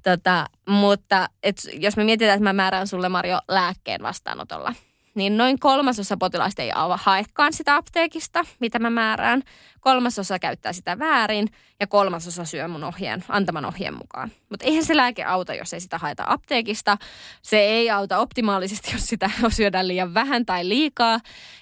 [0.02, 4.74] tota, mutta et, jos me mietitään, että mä määrään sulle Marjo lääkkeen vastaanotolla–
[5.14, 9.42] niin noin kolmasosa potilaista ei haekaan sitä apteekista, mitä mä määrään.
[9.80, 11.48] Kolmasosa käyttää sitä väärin
[11.80, 14.32] ja kolmasosa syö mun ohjeen, antaman ohjeen mukaan.
[14.48, 16.98] Mutta eihän se lääke auta, jos ei sitä haeta apteekista.
[17.42, 21.20] Se ei auta optimaalisesti, jos sitä syödään liian vähän tai liikaa.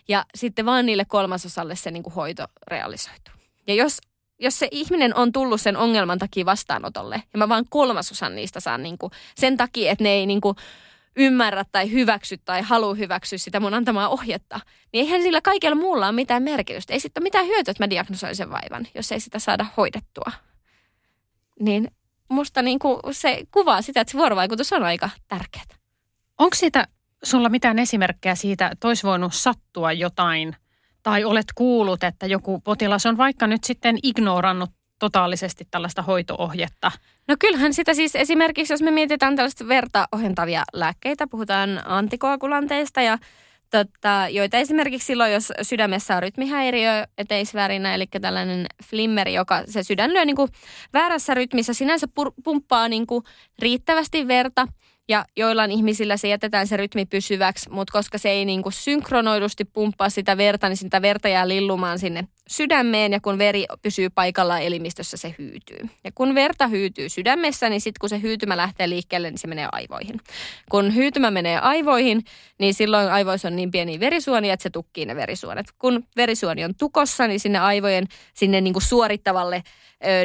[0.09, 3.35] Ja sitten vaan niille kolmasosalle se niin kuin hoito realisoituu.
[3.67, 3.99] Ja jos
[4.43, 8.83] jos se ihminen on tullut sen ongelman takia vastaanotolle, ja mä vaan kolmasosan niistä saan
[8.83, 10.57] niin kuin, sen takia, että ne ei niin kuin,
[11.17, 14.61] ymmärrä tai hyväksy tai halua hyväksyä sitä mun antamaa ohjetta,
[14.93, 16.93] niin eihän sillä kaikella muulla ole mitään merkitystä.
[16.93, 20.33] Ei sitten ole mitään hyötyä, että mä diagnosoin sen vaivan, jos ei sitä saada hoidettua.
[21.61, 21.91] Niin
[22.29, 25.65] musta niin kuin se kuvaa sitä, että se vuorovaikutus on aika tärkeää.
[26.39, 26.89] Onko siitä
[27.23, 30.57] sulla mitään esimerkkejä siitä, että olisi voinut sattua jotain
[31.03, 34.71] tai olet kuullut, että joku potilas on vaikka nyt sitten ignorannut
[35.01, 36.93] totaalisesti tällaista hoitoohjetta?
[37.29, 43.19] No kyllähän sitä siis esimerkiksi, jos me mietitään tällaista verta ohentavia lääkkeitä, puhutaan antikoagulanteista ja
[43.71, 50.13] Totta, joita esimerkiksi silloin, jos sydämessä on rytmihäiriö, eteisvärinä, eli tällainen flimmeri, joka se sydän
[50.13, 50.49] lyö niin kuin
[50.93, 52.07] väärässä rytmissä, sinänsä
[52.45, 53.25] pumppaa niin kuin
[53.59, 54.67] riittävästi verta–
[55.11, 59.65] ja joillain ihmisillä se jätetään se rytmi pysyväksi, mutta koska se ei niin kuin synkronoidusti
[59.65, 64.63] pumppaa sitä verta, niin sitä verta jää lillumaan sinne sydämeen ja kun veri pysyy paikallaan
[64.63, 65.89] elimistössä, se hyytyy.
[66.05, 69.69] Ja kun verta hyytyy sydämessä, niin sitten kun se hyytymä lähtee liikkeelle, niin se menee
[69.73, 70.21] aivoihin.
[70.71, 72.25] Kun hyytymä menee aivoihin,
[72.59, 75.67] niin silloin aivoissa on niin pieni verisuoni, että se tukkii ne verisuonet.
[75.79, 79.63] Kun verisuoni on tukossa, niin sinne aivojen, sinne niin kuin suorittavalle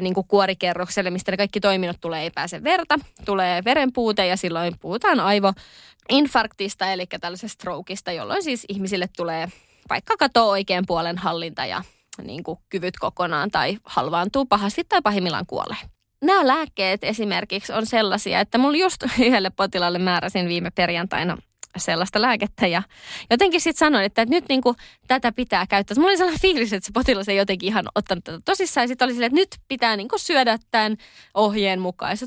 [0.01, 4.74] niin kuin kuorikerrokselle, mistä ne kaikki toiminnot tulee, ei pääse verta, tulee verenpuute ja silloin
[4.81, 9.47] puhutaan aivoinfarktista, eli tällaisesta strokeista, jolloin siis ihmisille tulee
[9.89, 11.83] vaikka katoa oikean puolen hallinta ja
[12.23, 15.77] niin kuin kyvyt kokonaan tai halvaantuu pahasti tai pahimmillaan kuolee.
[16.21, 21.37] Nämä lääkkeet esimerkiksi on sellaisia, että mulla just yhdelle potilaalle määräsin viime perjantaina
[21.77, 22.83] sellaista lääkettä ja
[23.29, 24.75] jotenkin sitten sanoin, että, nyt niin kuin
[25.07, 25.95] tätä pitää käyttää.
[25.95, 29.05] Mulla oli sellainen fiilis, että se potilas ei jotenkin ihan ottanut tätä tosissaan ja sitten
[29.05, 30.97] oli silleen, että nyt pitää niin kuin syödä tämän
[31.33, 32.17] ohjeen mukaan.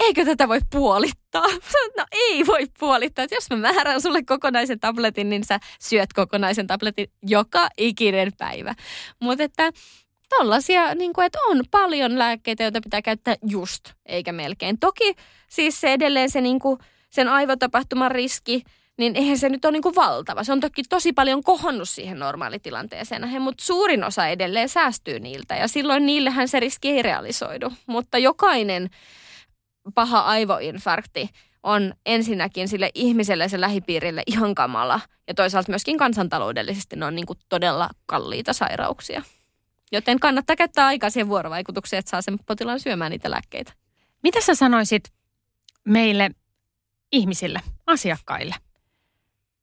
[0.00, 1.46] Eikö tätä voi puolittaa?
[1.98, 3.24] no ei voi puolittaa.
[3.24, 8.74] Että jos mä määrään sulle kokonaisen tabletin, niin sä syöt kokonaisen tabletin joka ikinen päivä.
[9.20, 9.72] Mutta että
[10.28, 14.78] tollasia, niin kuin, että on paljon lääkkeitä, joita pitää käyttää just, eikä melkein.
[14.78, 15.14] Toki
[15.48, 16.78] siis se edelleen se niin kuin,
[17.10, 18.62] sen aivotapahtuman riski,
[18.98, 20.44] niin eihän se nyt ole niin kuin valtava.
[20.44, 25.68] Se on toki tosi paljon kohonnut siihen normaalitilanteeseen mutta suurin osa edelleen säästyy niiltä ja
[25.68, 27.72] silloin niillehän se riski ei realisoidu.
[27.86, 28.90] Mutta jokainen
[29.94, 31.30] paha aivoinfarkti
[31.62, 37.14] on ensinnäkin sille ihmiselle ja sen lähipiirille ihan kamala ja toisaalta myöskin kansantaloudellisesti ne on
[37.14, 39.22] niin kuin todella kalliita sairauksia.
[39.92, 43.72] Joten kannattaa käyttää aikaa siihen vuorovaikutukseen, että saa sen potilaan syömään niitä lääkkeitä.
[44.22, 45.12] Mitä sä sanoisit
[45.84, 46.30] meille
[47.12, 48.54] ihmisille, asiakkaille?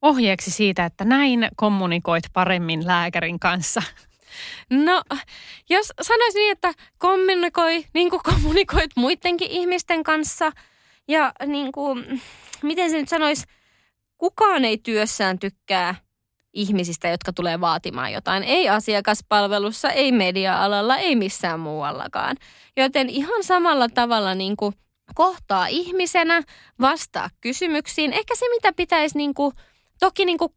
[0.06, 3.82] Ohjeeksi siitä, että näin kommunikoit paremmin lääkärin kanssa.
[4.70, 5.04] No,
[5.70, 10.52] jos sanoisin niin, että kommunikoi niin kuin kommunikoit muidenkin ihmisten kanssa
[11.08, 12.22] ja niin kuin,
[12.64, 13.46] miten se nyt sanoisi,
[14.18, 15.96] kukaan ei työssään tykkää
[16.54, 18.44] ihmisistä, jotka tulee vaatimaan jotain.
[18.44, 22.38] Ei asiakaspalvelussa, ei media-alalla, ei missään muuallakaan.
[22.78, 24.74] Joten ihan samalla tavalla niin kuin
[25.16, 26.42] kohtaa ihmisenä,
[26.82, 28.14] vastaa kysymyksiin.
[28.14, 29.54] Ehkä se, mitä pitäisi niin kuin,
[30.00, 30.52] toki niin kuin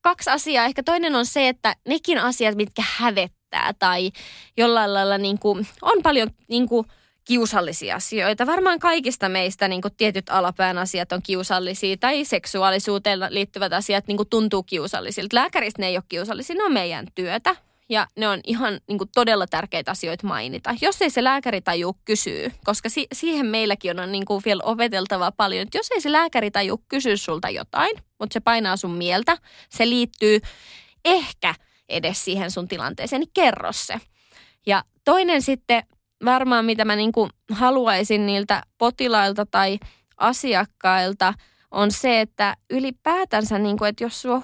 [0.00, 0.64] kaksi asiaa.
[0.64, 4.10] Ehkä toinen on se, että nekin asiat, mitkä hävettää tai
[4.56, 6.86] jollain lailla niin kuin, on paljon niin kuin,
[7.28, 8.46] kiusallisia asioita.
[8.46, 14.16] Varmaan kaikista meistä niin kuin tietyt alapään asiat on kiusallisia tai seksuaalisuuteen liittyvät asiat niin
[14.16, 15.36] kuin tuntuu kiusallisilta.
[15.36, 17.56] Lääkäristä ne ei ole kiusallisia, ne on meidän työtä
[17.88, 20.74] ja ne on ihan niin kuin todella tärkeitä asioita mainita.
[20.80, 25.32] Jos ei se lääkäri taju kysyy, koska si- siihen meilläkin on niin kuin vielä opeteltava
[25.32, 29.36] paljon, että jos ei se lääkäri taju kysyä sulta jotain, mutta se painaa sun mieltä,
[29.68, 30.40] se liittyy
[31.04, 31.54] ehkä
[31.88, 33.94] edes siihen sun tilanteeseen, niin kerro se.
[34.66, 35.82] Ja toinen sitten
[36.24, 39.78] varmaan, mitä mä niin kuin haluaisin niiltä potilailta tai
[40.16, 41.34] asiakkailta,
[41.70, 44.42] on se, että ylipäätänsä, niin kuin, että jos sua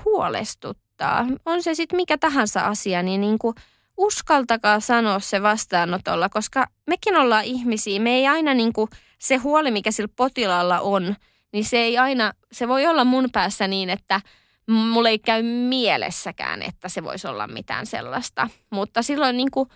[1.03, 3.55] huolestuttaa, on se sitten mikä tahansa asia, niin, niin kuin
[3.97, 8.01] uskaltakaa sanoa se vastaanotolla, koska mekin ollaan ihmisiä.
[8.01, 11.17] Me ei aina niin kuin, se huoli, mikä sillä potilaalla on,
[11.53, 14.21] niin se ei aina, se voi olla mun päässä niin, että
[14.67, 18.49] mulle ei käy mielessäkään, että se voisi olla mitään sellaista.
[18.71, 19.69] Mutta silloin niin kuin,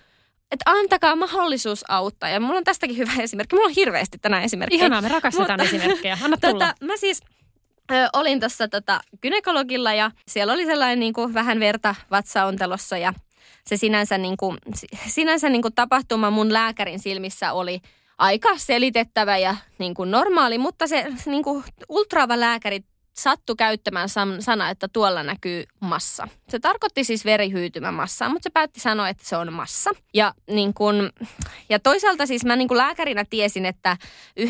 [0.51, 2.29] että antakaa mahdollisuus auttaa.
[2.29, 3.57] Ja mulla on tästäkin hyvä esimerkki.
[3.57, 4.81] Mulla on hirveästi tänään esimerkkejä.
[4.81, 6.19] Ihanaa, me rakastetaan Mutta, esimerkkejä.
[6.23, 6.53] Anna tulla.
[6.53, 7.21] Tota, mä siis
[7.93, 13.13] ö, olin tuossa tota, gynekologilla ja siellä oli sellainen niin kuin, vähän verta vatsaontelossa ja
[13.67, 14.59] se sinänsä, niin kuin,
[15.07, 17.81] sinänsä niin kuin, tapahtuma mun lääkärin silmissä oli
[18.19, 22.81] aika selitettävä ja niin kuin normaali, mutta se niin kuin, ultraava lääkäri
[23.19, 24.09] sattu käyttämään
[24.41, 26.29] sana, että tuolla näkyy massa.
[26.49, 27.25] Se tarkoitti siis
[27.93, 29.91] massaa, mutta se päätti sanoa, että se on massa.
[30.15, 31.13] Ja, niin kun,
[31.69, 33.97] ja toisaalta siis mä niin lääkärinä tiesin, että
[34.41, 34.47] 99,99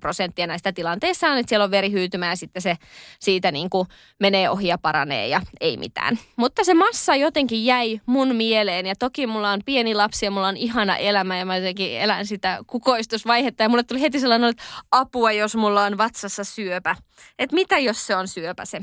[0.00, 2.76] prosenttia näistä tilanteissa on, että siellä on verihyytymä ja sitten se
[3.20, 3.88] siitä niin kuin
[4.20, 6.18] menee ohi ja paranee ja ei mitään.
[6.36, 10.48] Mutta se massa jotenkin jäi mun mieleen ja toki mulla on pieni lapsi ja mulla
[10.48, 14.62] on ihana elämä ja mä jotenkin elän sitä kukoistusvaihetta ja mulle tuli heti sellainen, että
[14.90, 16.96] apua, jos mulla on vatsassa syöpä.
[17.38, 18.80] Että mitä jos se on syöpä se.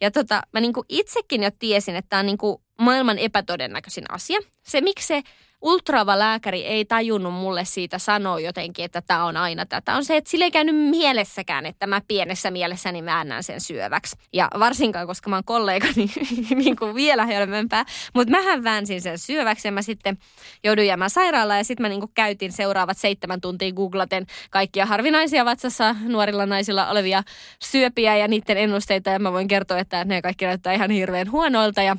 [0.00, 4.40] Ja tota, mä niinku itsekin jo tiesin, että tämä on niinku maailman epätodennäköisin asia.
[4.62, 5.22] Se, miksi se
[5.62, 9.96] ultraava lääkäri ei tajunnut mulle siitä sanoa jotenkin, että tämä on aina tätä.
[9.96, 14.16] On se, että sille ei käynyt mielessäkään, että mä pienessä mielessäni väännän sen syöväksi.
[14.32, 17.84] Ja varsinkaan, koska mä oon kollegani niin, niin kuin vielä hölmömpää.
[18.14, 20.18] Mutta mähän väänsin sen syöväksi ja mä sitten
[20.64, 25.44] jouduin jäämään sairaalaan ja sitten mä niin kuin käytin seuraavat seitsemän tuntia googlaten kaikkia harvinaisia
[25.44, 27.22] vatsassa nuorilla naisilla olevia
[27.64, 29.10] syöpiä ja niiden ennusteita.
[29.10, 31.96] Ja mä voin kertoa, että ne kaikki näyttää ihan hirveän huonoilta ja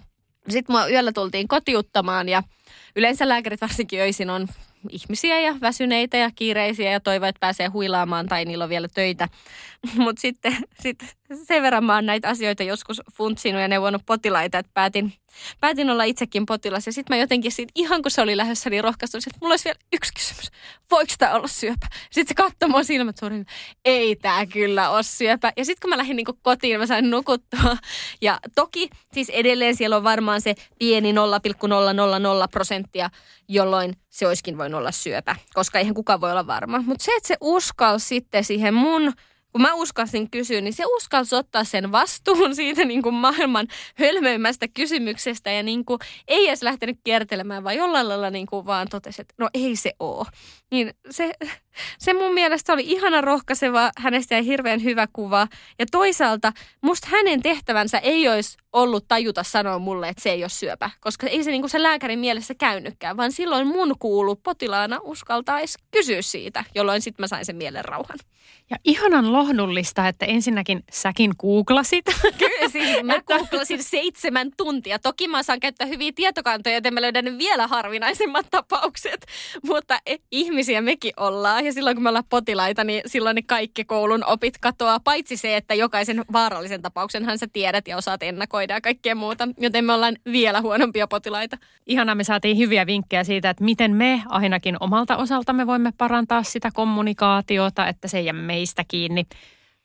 [0.50, 2.44] sitten mua yöllä tultiin kotiuttamaan ja
[2.96, 4.48] yleensä lääkärit varsinkin öisin on
[4.90, 9.28] ihmisiä ja väsyneitä ja kiireisiä ja toivoo, että pääsee huilaamaan tai niillä on vielä töitä.
[10.04, 10.98] Mutta sitten sit
[11.44, 15.14] sen verran mä oon näitä asioita joskus funtsinut ja neuvonut potilaita, että päätin,
[15.60, 16.86] päätin olla itsekin potilas.
[16.86, 19.66] Ja sitten mä jotenkin siitä, ihan kun se oli lähdössä, niin rohkaistuin, että mulla olisi
[19.66, 20.52] vielä yksi kysymys.
[20.92, 21.88] Voiko tämä olla syöpä?
[22.12, 23.46] Sitten se katsoi mua silmät suurin,
[23.86, 25.54] ei tämä kyllä ole syöpä.
[25.58, 27.78] Ja sitten kun mä lähdin niin kotiin, mä sain nukuttua.
[28.22, 33.10] Ja toki siis edelleen siellä on varmaan se pieni 0,000 prosenttia,
[33.48, 36.82] jolloin se olisikin voinut olla syöpä, koska eihän kukaan voi olla varma.
[36.82, 39.14] Mutta se, että se uskalsi sitten siihen mun
[39.52, 44.68] kun mä uskalsin kysyä, niin se uskalsi ottaa sen vastuun siitä niin kuin maailman hölmöimmästä
[44.68, 49.22] kysymyksestä ja niin kuin ei edes lähtenyt kiertelemään, vaan jollain lailla niin kuin vaan totesi,
[49.22, 50.26] että no ei se oo.
[50.72, 51.34] Niin se,
[52.06, 55.48] se mun mielestä oli ihana rohkaiseva, hänestä jäi hirveän hyvä kuva.
[55.80, 60.50] Ja toisaalta musta hänen tehtävänsä ei olisi ollut tajuta sanoa mulle, että se ei ole
[60.50, 60.90] syöpä.
[61.00, 65.60] Koska ei se niin kuin se lääkärin mielessä käynytkään, vaan silloin mun kuulu potilaana uskaltaa
[65.60, 68.18] edes kysyä siitä, jolloin sitten mä sain sen mielen rauhan.
[68.72, 72.06] Ja ihanan lohdullista, että ensinnäkin säkin googlasit.
[72.38, 75.00] Kyllä, siis mä googlasin seitsemän tuntia.
[75.00, 79.26] Toki mä saan käyttää hyviä tietokantoja, joten mä löydän vielä harvinaisemmat tapaukset.
[79.64, 81.66] Mutta e, ihmisiä mekin ollaan.
[81.66, 85.00] Ja silloin kun me ollaan potilaita, niin silloin ne kaikki koulun opit katoaa.
[85.00, 89.48] Paitsi se, että jokaisen vaarallisen tapauksenhan sä tiedät ja osaat ennakoida ja kaikkea muuta.
[89.58, 91.58] Joten me ollaan vielä huonompia potilaita.
[91.86, 96.70] Ihanaa, me saatiin hyviä vinkkejä siitä, että miten me ainakin omalta osaltamme voimme parantaa sitä
[96.74, 99.24] kommunikaatiota, että se ei jää meistä kiinni.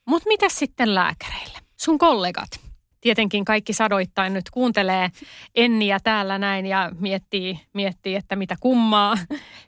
[0.05, 1.59] Mutta mitä sitten lääkäreille?
[1.77, 2.61] Sun kollegat,
[3.01, 5.11] tietenkin kaikki sadoittain nyt kuuntelee
[5.55, 9.17] Enniä täällä näin ja miettii, miettii että mitä kummaa.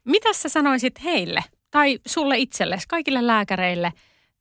[0.05, 3.93] Mitä sä sanoisit heille tai sulle itsellesi, kaikille lääkäreille,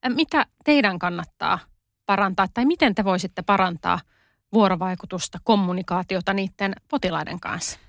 [0.10, 1.60] mitä teidän kannattaa
[2.06, 4.00] parantaa tai miten te voisitte parantaa
[4.54, 7.80] vuorovaikutusta, kommunikaatiota niiden potilaiden kanssa?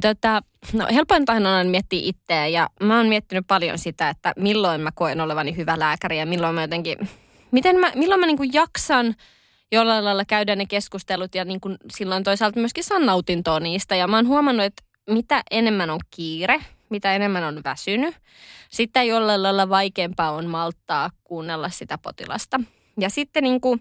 [0.00, 0.42] Tätä,
[0.72, 5.20] no helpointahan on miettiä itseä ja mä oon miettinyt paljon sitä, että milloin mä koen
[5.20, 7.08] olevani hyvä lääkäri ja milloin mä jotenkin,
[7.50, 9.14] miten mä, milloin mä niin jaksan
[9.72, 13.96] jollain lailla käydä ne keskustelut ja niin kuin silloin toisaalta myöskin saan nautintoa niistä.
[13.96, 18.14] Ja mä oon huomannut, että mitä enemmän on kiire, mitä enemmän on väsynyt,
[18.70, 22.60] sitä jollain lailla vaikeampaa on malttaa kuunnella sitä potilasta.
[23.00, 23.80] Ja sitten niin kuin,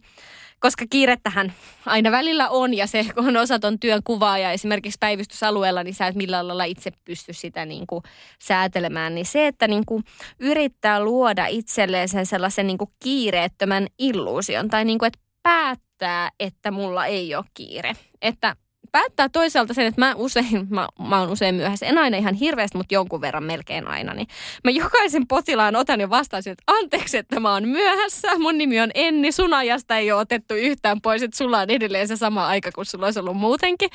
[0.59, 1.53] koska kiirettähän
[1.85, 6.15] aina välillä on ja se on osaton työn kuvaa ja esimerkiksi päivystysalueella, niin sä et
[6.15, 8.03] millään lailla itse pysty sitä niin kuin
[8.41, 9.15] säätelemään.
[9.15, 10.03] Niin se, että niin kuin
[10.39, 16.71] yrittää luoda itselleen sen sellaisen niin kuin kiireettömän illuusion tai niin kuin, että päättää, että
[16.71, 17.93] mulla ei ole kiire.
[18.21, 18.55] Että
[18.93, 22.77] päättää toisaalta sen, että mä usein, mä, mä oon usein myöhässä, en aina ihan hirveästi,
[22.77, 24.27] mutta jonkun verran melkein aina, niin
[24.63, 28.91] mä jokaisen potilaan otan jo vastaisin, että anteeksi, että mä oon myöhässä, mun nimi on
[28.93, 32.71] Enni, sun ajasta ei ole otettu yhtään pois, että sulla on edelleen se sama aika
[32.71, 33.89] kuin sulla olisi ollut muutenkin.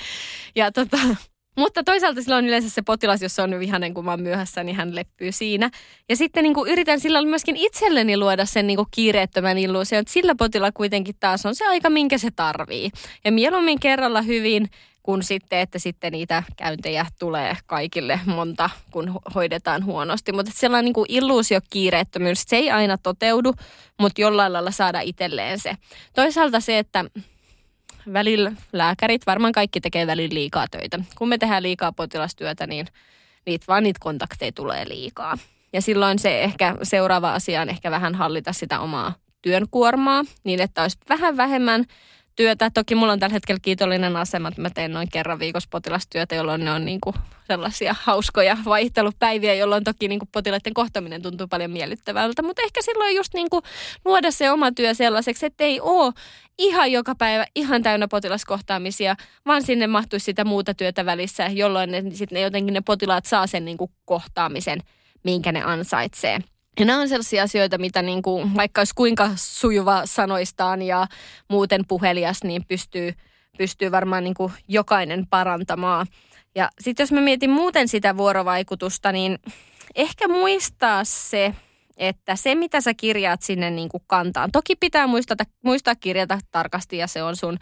[0.56, 0.98] Ja tota,
[1.58, 4.76] mutta toisaalta silloin yleensä se potilas, jos se on vihainen, kun mä oon myöhässä, niin
[4.76, 5.70] hän leppyy siinä.
[6.08, 10.12] Ja sitten niin kuin yritän sillä myöskin itselleni luoda sen niin kuin kiireettömän illuusion, että
[10.12, 12.90] sillä potilla kuitenkin taas on se aika, minkä se tarvii.
[13.24, 14.70] Ja mieluummin kerralla hyvin,
[15.02, 20.32] kun sitten, että sitten niitä käyntejä tulee kaikille monta, kun hoidetaan huonosti.
[20.32, 23.54] Mutta sellainen niin kuin illuusio kiireettömyys, se ei aina toteudu,
[24.00, 25.76] mutta jollain lailla saada itselleen se.
[26.14, 27.04] Toisaalta se, että
[28.12, 30.98] välillä lääkärit, varmaan kaikki tekee välillä liikaa töitä.
[31.18, 32.86] Kun me tehdään liikaa potilastyötä, niin
[33.46, 35.38] niitä vaan niitä kontakteja tulee liikaa.
[35.72, 40.82] Ja silloin se ehkä seuraava asia on ehkä vähän hallita sitä omaa työnkuormaa, niin että
[40.82, 41.84] olisi vähän vähemmän
[42.38, 42.70] työtä.
[42.74, 46.64] Toki mulla on tällä hetkellä kiitollinen asema, että mä teen noin kerran viikossa potilastyötä, jolloin
[46.64, 47.14] ne on niin kuin
[47.46, 52.42] sellaisia hauskoja vaihtelupäiviä, jolloin toki niin kuin potilaiden kohtaminen tuntuu paljon miellyttävältä.
[52.42, 53.62] Mutta ehkä silloin just niin kuin
[54.04, 56.12] luoda se oma työ sellaiseksi, että ei ole
[56.58, 59.16] ihan joka päivä ihan täynnä potilaskohtaamisia,
[59.46, 63.46] vaan sinne mahtuisi sitä muuta työtä välissä, jolloin ne, sit ne jotenkin ne potilaat saa
[63.46, 64.80] sen niin kuin kohtaamisen,
[65.24, 66.38] minkä ne ansaitsee.
[66.78, 71.06] Ja nämä on sellaisia asioita, mitä niin kuin, vaikka olisi kuinka sujuva sanoistaan ja
[71.48, 73.14] muuten puhelias, niin pystyy,
[73.58, 76.06] pystyy varmaan niin kuin jokainen parantamaan.
[76.54, 79.38] Ja sitten jos mä mietin muuten sitä vuorovaikutusta, niin
[79.94, 81.54] ehkä muistaa se,
[81.96, 84.52] että se mitä sä kirjaat sinne niin kuin kantaan.
[84.52, 87.58] Toki pitää muistaa, muistaa kirjata tarkasti ja se on sun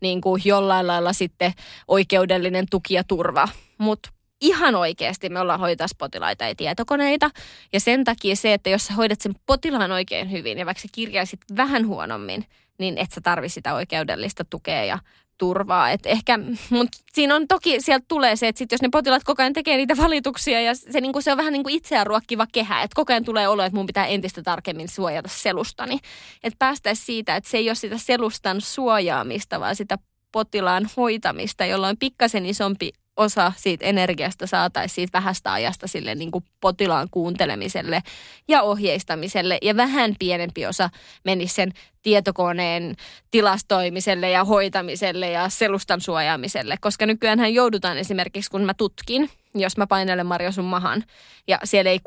[0.00, 1.52] niin kuin jollain lailla sitten
[1.88, 3.48] oikeudellinen tuki ja turva.
[3.78, 4.08] Mutta
[4.40, 5.60] ihan oikeasti me ollaan
[5.98, 7.30] potilaita ja tietokoneita.
[7.72, 10.88] Ja sen takia se, että jos sä hoidat sen potilaan oikein hyvin ja vaikka sä
[10.92, 12.44] kirjaisit vähän huonommin,
[12.78, 14.98] niin et sä tarvi sitä oikeudellista tukea ja
[15.38, 15.90] turvaa.
[15.90, 16.38] Et ehkä,
[16.70, 19.76] mutta siinä on toki, sieltä tulee se, että sit jos ne potilaat koko ajan tekee
[19.76, 23.12] niitä valituksia ja se, niinku, se on vähän niin kuin itseään ruokkiva kehä, että koko
[23.12, 25.98] ajan tulee olo, että mun pitää entistä tarkemmin suojata selustani.
[26.42, 29.98] Että päästäisiin siitä, että se ei ole sitä selustan suojaamista, vaan sitä
[30.32, 36.44] potilaan hoitamista, jolloin pikkasen isompi osa siitä energiasta saataisiin siitä vähästä ajasta sille niin kuin
[36.60, 38.02] potilaan kuuntelemiselle
[38.48, 39.58] ja ohjeistamiselle.
[39.62, 40.90] Ja vähän pienempi osa
[41.24, 41.72] menisi sen
[42.06, 42.96] tietokoneen
[43.30, 46.76] tilastoimiselle ja hoitamiselle ja selustan suojaamiselle.
[46.80, 51.04] Koska nykyään joudutaan esimerkiksi, kun mä tutkin, jos mä painelen Marjo sun mahan
[51.48, 52.00] ja siellä ei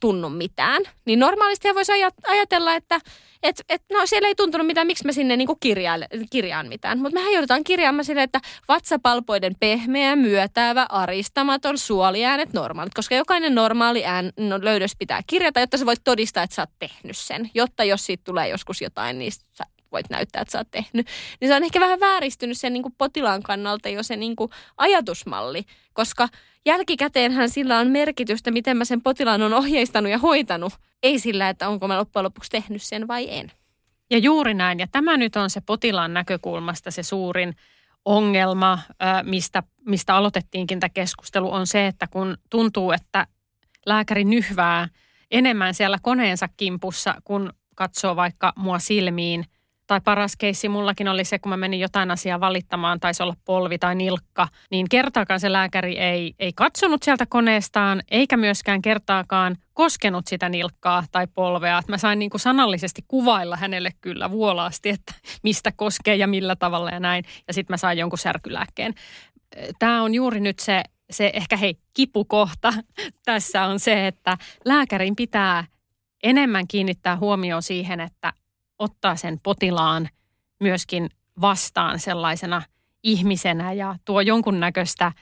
[0.00, 1.92] tunnu mitään, niin normaalisti voisi
[2.26, 3.00] ajatella, että
[3.42, 6.98] et, et, no siellä ei tuntunut mitään, miksi mä sinne niinku kirjaan, kirjaan mitään.
[6.98, 12.94] Mutta mehän joudutaan kirjaamaan sille, että vatsapalpoiden pehmeä, myötävä, aristamaton, suoliäänet normaalit.
[12.94, 16.70] Koska jokainen normaali ään no, löydös pitää kirjata, jotta sä voit todistaa, että sä oot
[16.78, 17.50] tehnyt sen.
[17.54, 21.06] Jotta jos siitä tulee joskus jotain, niin sä voit näyttää, että sä oot tehnyt.
[21.40, 24.50] Niin se on ehkä vähän vääristynyt sen niin kuin potilaan kannalta jo se niin kuin
[24.76, 26.28] ajatusmalli, koska
[26.66, 30.72] jälkikäteenhän sillä on merkitystä, miten mä sen potilaan on ohjeistanut ja hoitanut.
[31.02, 33.52] Ei sillä, että onko mä loppujen lopuksi tehnyt sen vai en.
[34.10, 34.78] Ja juuri näin.
[34.78, 37.56] Ja tämä nyt on se potilaan näkökulmasta se suurin
[38.04, 38.78] ongelma,
[39.22, 43.26] mistä, mistä aloitettiinkin tämä keskustelu, on se, että kun tuntuu, että
[43.86, 44.88] lääkäri nyhvää
[45.30, 49.44] enemmän siellä koneensa kimpussa, kun katsoo vaikka mua silmiin–
[49.88, 53.78] tai paras keissi mullakin oli se, kun mä menin jotain asiaa valittamaan, taisi olla polvi
[53.78, 60.26] tai nilkka, niin kertaakaan se lääkäri ei, ei katsonut sieltä koneestaan, eikä myöskään kertaakaan koskenut
[60.26, 61.82] sitä nilkkaa tai polvea.
[61.88, 66.90] Mä sain niin kuin sanallisesti kuvailla hänelle kyllä vuolaasti, että mistä koskee ja millä tavalla
[66.90, 67.24] ja näin.
[67.46, 68.94] Ja sitten mä sain jonkun särkylääkkeen.
[69.78, 72.72] Tämä on juuri nyt se, se ehkä hei kipukohta
[73.24, 75.64] tässä on se, että lääkärin pitää
[76.22, 78.32] enemmän kiinnittää huomioon siihen, että
[78.78, 80.08] ottaa sen potilaan
[80.60, 81.10] myöskin
[81.40, 82.62] vastaan sellaisena
[83.02, 85.12] ihmisenä ja tuo jonkunnäköistä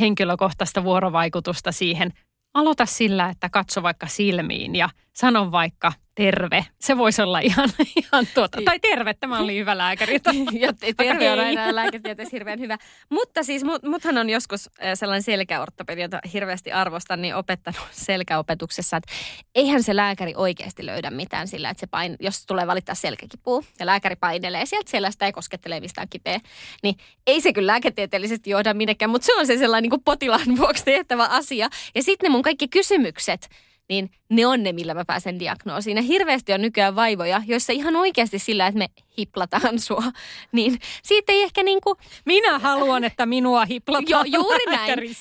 [0.00, 2.12] henkilökohtaista vuorovaikutusta siihen.
[2.54, 4.88] Aloita sillä, että katso vaikka silmiin ja
[5.20, 6.66] sano vaikka terve.
[6.80, 7.68] Se voisi olla ihan,
[8.12, 8.58] ihan tuota.
[8.64, 10.18] Tai terve, tämä oli hyvä lääkäri.
[10.96, 12.78] terve on aina lääketieteessä hirveän hyvä.
[13.10, 19.12] Mutta siis mut, muthan on joskus sellainen selkäortopedi, jota hirveästi arvostan, niin opettanut selkäopetuksessa, että
[19.54, 23.86] eihän se lääkäri oikeasti löydä mitään sillä, että se pain, jos tulee valittaa selkäkipua ja
[23.86, 26.40] lääkäri painelee sieltä sellaista ja koskettelee mistään kipeä,
[26.82, 26.94] niin
[27.26, 31.24] ei se kyllä lääketieteellisesti johda minnekään, mutta se on se sellainen niin potilaan vuoksi tehtävä
[31.24, 31.68] asia.
[31.94, 33.48] Ja sitten ne mun kaikki kysymykset,
[33.88, 35.96] niin ne on ne, millä mä pääsen diagnoosiin.
[35.96, 40.04] Ja hirveästi on nykyään vaivoja, joissa ihan oikeasti sillä, että me hiplataan sua,
[40.52, 41.98] niin siitä ei ehkä niin kuin...
[42.24, 45.16] Minä haluan, että minua hiplataan Joo, juuri näin.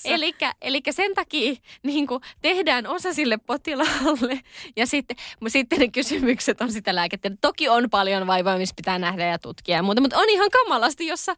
[0.62, 4.40] Eli sen takia niin kuin tehdään osa sille potilaalle
[4.76, 7.32] ja sitten, sitten ne kysymykset on sitä lääkettä.
[7.42, 11.08] Toki on paljon vaivoja, missä pitää nähdä ja tutkia ja muuta, mutta on ihan kamalasti,
[11.08, 11.36] jossa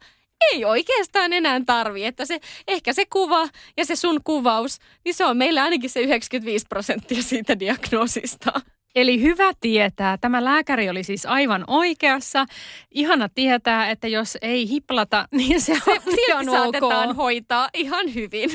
[0.54, 2.06] ei oikeastaan enää tarvi.
[2.06, 6.00] Että se, ehkä se kuva ja se sun kuvaus, niin se on meillä ainakin se
[6.00, 8.62] 95 prosenttia siitä diagnoosista.
[8.96, 10.18] Eli hyvä tietää.
[10.18, 12.46] Tämä lääkäri oli siis aivan oikeassa.
[12.92, 15.92] Ihana tietää, että jos ei hiplata, niin se, se
[16.36, 18.50] on ihan saatetaan hoitaa ihan hyvin.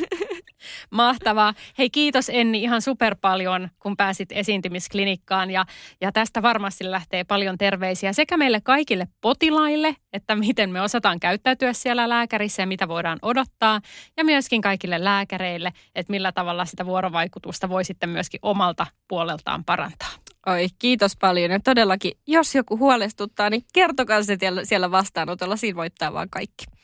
[0.91, 1.55] Mahtavaa.
[1.79, 5.51] Hei kiitos Enni ihan super paljon, kun pääsit esiintymisklinikkaan.
[5.51, 5.65] Ja,
[6.01, 11.73] ja tästä varmasti lähtee paljon terveisiä sekä meille kaikille potilaille, että miten me osataan käyttäytyä
[11.73, 13.81] siellä lääkärissä ja mitä voidaan odottaa.
[14.17, 20.24] Ja myöskin kaikille lääkäreille, että millä tavalla sitä vuorovaikutusta voi sitten myöskin omalta puoleltaan parantaa.
[20.47, 21.51] Oi, kiitos paljon.
[21.51, 25.57] Ja todellakin, jos joku huolestuttaa, niin kertokaa se siellä vastaanotolla.
[25.57, 26.65] Siinä voittaa vaan kaikki.